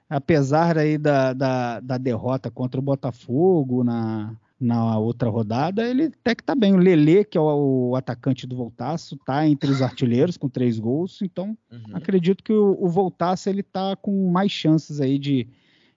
[0.08, 6.34] Apesar aí da, da, da derrota contra o Botafogo na, na outra rodada, ele até
[6.34, 6.74] que tá bem.
[6.74, 10.78] O Lele, que é o, o atacante do Voltaço, tá entre os artilheiros com três
[10.78, 11.20] gols.
[11.22, 11.80] Então, uhum.
[11.92, 15.48] acredito que o, o Voltaço ele tá com mais chances aí de,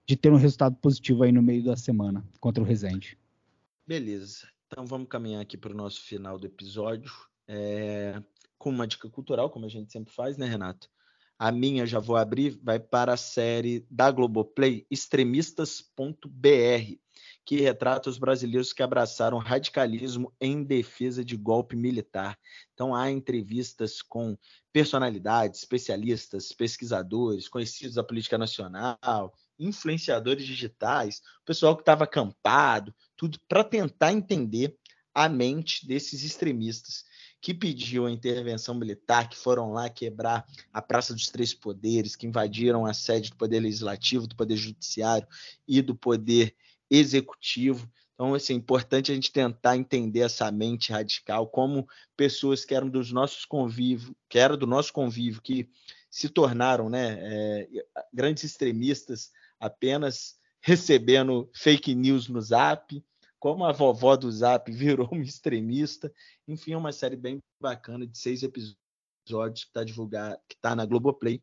[0.04, 3.19] de ter um resultado positivo aí no meio da semana contra o Resende.
[3.90, 4.48] Beleza.
[4.68, 7.10] Então vamos caminhar aqui para o nosso final do episódio.
[7.48, 8.22] É,
[8.56, 10.88] com uma dica cultural, como a gente sempre faz, né, Renato?
[11.36, 17.00] A minha já vou abrir, vai para a série da Globoplay, extremistas.br
[17.44, 22.38] que retrata os brasileiros que abraçaram radicalismo em defesa de golpe militar.
[22.72, 24.38] Então, há entrevistas com
[24.72, 33.38] personalidades, especialistas, pesquisadores, conhecidos da política nacional, influenciadores digitais, o pessoal que estava acampado, tudo
[33.48, 34.76] para tentar entender
[35.14, 37.04] a mente desses extremistas
[37.40, 42.26] que pediam a intervenção militar, que foram lá quebrar a Praça dos Três Poderes, que
[42.26, 45.26] invadiram a sede do Poder Legislativo, do Poder Judiciário
[45.66, 46.54] e do Poder
[46.90, 47.90] executivo.
[48.14, 52.90] Então, assim, é importante a gente tentar entender essa mente radical, como pessoas que eram
[52.90, 55.66] dos nossos convívio, que eram do nosso convívio, que
[56.10, 57.68] se tornaram né, é,
[58.12, 59.30] grandes extremistas
[59.60, 63.04] apenas recebendo fake news no Zap,
[63.38, 66.12] como a vovó do Zap virou uma extremista.
[66.48, 70.86] Enfim, é uma série bem bacana de seis episódios que está divulgada, que está na
[70.86, 71.42] Globoplay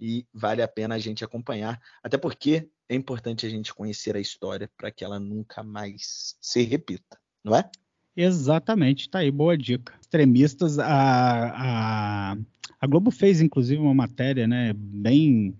[0.00, 4.20] e vale a pena a gente acompanhar, até porque é importante a gente conhecer a
[4.20, 7.70] história para que ela nunca mais se repita, não é?
[8.16, 9.94] Exatamente, tá aí, boa dica.
[10.00, 12.36] Extremistas, a, a,
[12.80, 15.58] a Globo fez inclusive uma matéria, né, bem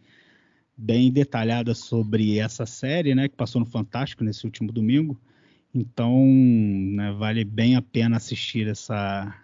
[0.77, 5.19] bem detalhada sobre essa série, né, que passou no Fantástico nesse último domingo.
[5.75, 9.41] Então, né, vale bem a pena assistir essa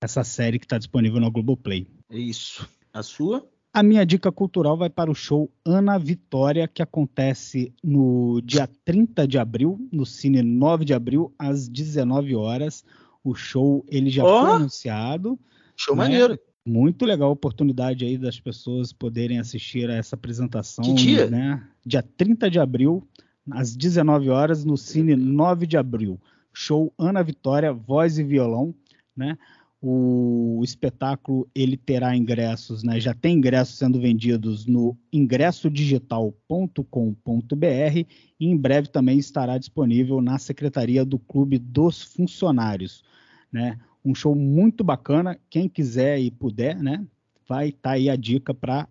[0.00, 1.86] essa série que está disponível no Globoplay.
[2.10, 2.68] Isso.
[2.92, 3.48] A sua?
[3.72, 9.26] A minha dica cultural vai para o show Ana Vitória, que acontece no dia 30
[9.26, 12.84] de abril, no Cine 9 de abril, às 19 horas.
[13.24, 14.40] O show ele já oh!
[14.40, 15.38] foi anunciado.
[15.76, 16.02] Show né?
[16.02, 16.38] maneiro.
[16.64, 20.84] Muito legal a oportunidade aí das pessoas poderem assistir a essa apresentação.
[20.84, 21.28] Que dia?
[21.28, 21.66] Né?
[21.84, 23.06] Dia 30 de abril,
[23.50, 26.20] às 19 horas, no Cine 9 de abril.
[26.52, 28.72] Show Ana Vitória, voz e violão,
[29.16, 29.36] né?
[29.84, 33.00] O espetáculo ele terá ingressos, né?
[33.00, 38.06] já tem ingressos sendo vendidos no ingressodigital.com.br
[38.38, 43.02] e em breve também estará disponível na Secretaria do Clube dos Funcionários.
[43.50, 43.76] Né?
[44.04, 45.38] Um show muito bacana.
[45.48, 47.06] Quem quiser e puder, né?
[47.52, 48.88] vai estar tá aí a dica para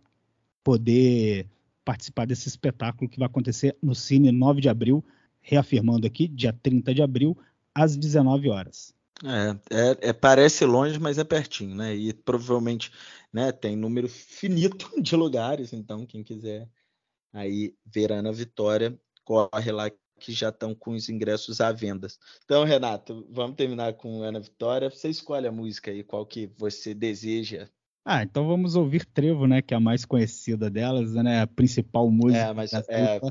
[0.63, 1.47] poder
[1.83, 5.03] participar desse espetáculo que vai acontecer no Cine 9 de abril,
[5.41, 7.35] reafirmando aqui, dia 30 de abril,
[7.73, 8.93] às 19 horas.
[9.23, 11.95] É, é, é, parece longe, mas é pertinho, né?
[11.95, 12.91] E provavelmente
[13.33, 16.69] né, tem número finito de lugares, então quem quiser
[17.33, 19.89] aí ver a Ana Vitória, corre lá
[20.21, 22.07] que já estão com os ingressos à venda.
[22.45, 24.89] Então, Renato, vamos terminar com Ana Vitória.
[24.89, 27.67] Você escolhe a música aí, qual que você deseja
[28.03, 29.61] ah, então vamos ouvir Trevo, né?
[29.61, 31.41] Que é a mais conhecida delas, né?
[31.41, 32.45] A principal música.
[32.45, 33.21] É, mas é,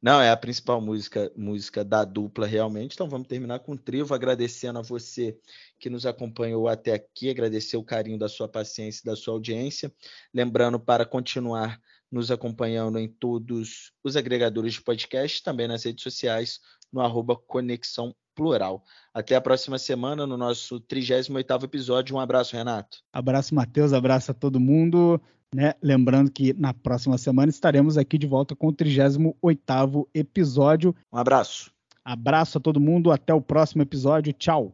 [0.00, 2.94] não, é a principal música, música da dupla, realmente.
[2.94, 5.36] Então vamos terminar com Trevo, agradecendo a você
[5.80, 9.92] que nos acompanhou até aqui, agradecer o carinho da sua paciência e da sua audiência.
[10.32, 11.80] Lembrando para continuar
[12.10, 16.60] nos acompanhando em todos os agregadores de podcast, também nas redes sociais,
[16.92, 18.82] no arroba Conexão plural.
[19.12, 22.16] Até a próxima semana no nosso 38º episódio.
[22.16, 22.98] Um abraço, Renato.
[23.12, 23.92] Abraço, Matheus.
[23.92, 25.20] Abraço a todo mundo.
[25.54, 25.74] Né?
[25.82, 30.94] Lembrando que na próxima semana estaremos aqui de volta com o 38º episódio.
[31.12, 31.70] Um abraço.
[32.04, 33.10] Abraço a todo mundo.
[33.10, 34.32] Até o próximo episódio.
[34.32, 34.72] Tchau.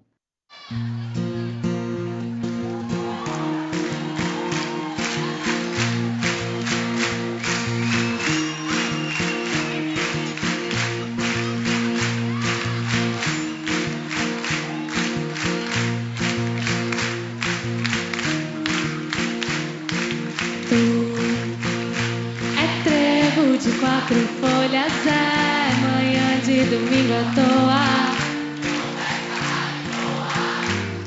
[24.67, 27.87] Quatro folhas é manhã de domingo à toa.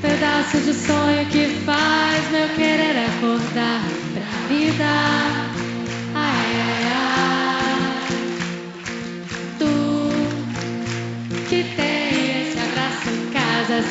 [0.02, 3.82] Pedaço de sonho que faz meu querer acordar
[4.14, 4.92] pra vida.
[6.16, 8.08] Ai, ai, ai.
[9.60, 9.74] Tu
[11.50, 12.60] que tem esse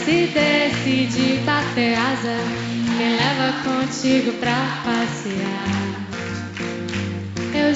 [0.04, 2.36] se decide bater asa,
[2.96, 5.97] me leva contigo pra passear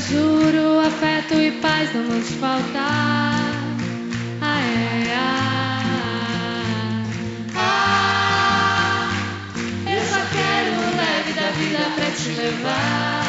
[0.08, 3.40] juro, afeto e paz não vão te faltar.
[4.40, 5.82] Ah, é, ah,
[7.56, 9.10] ah.
[9.86, 13.21] Eu só quero o leve da vida pra te levar.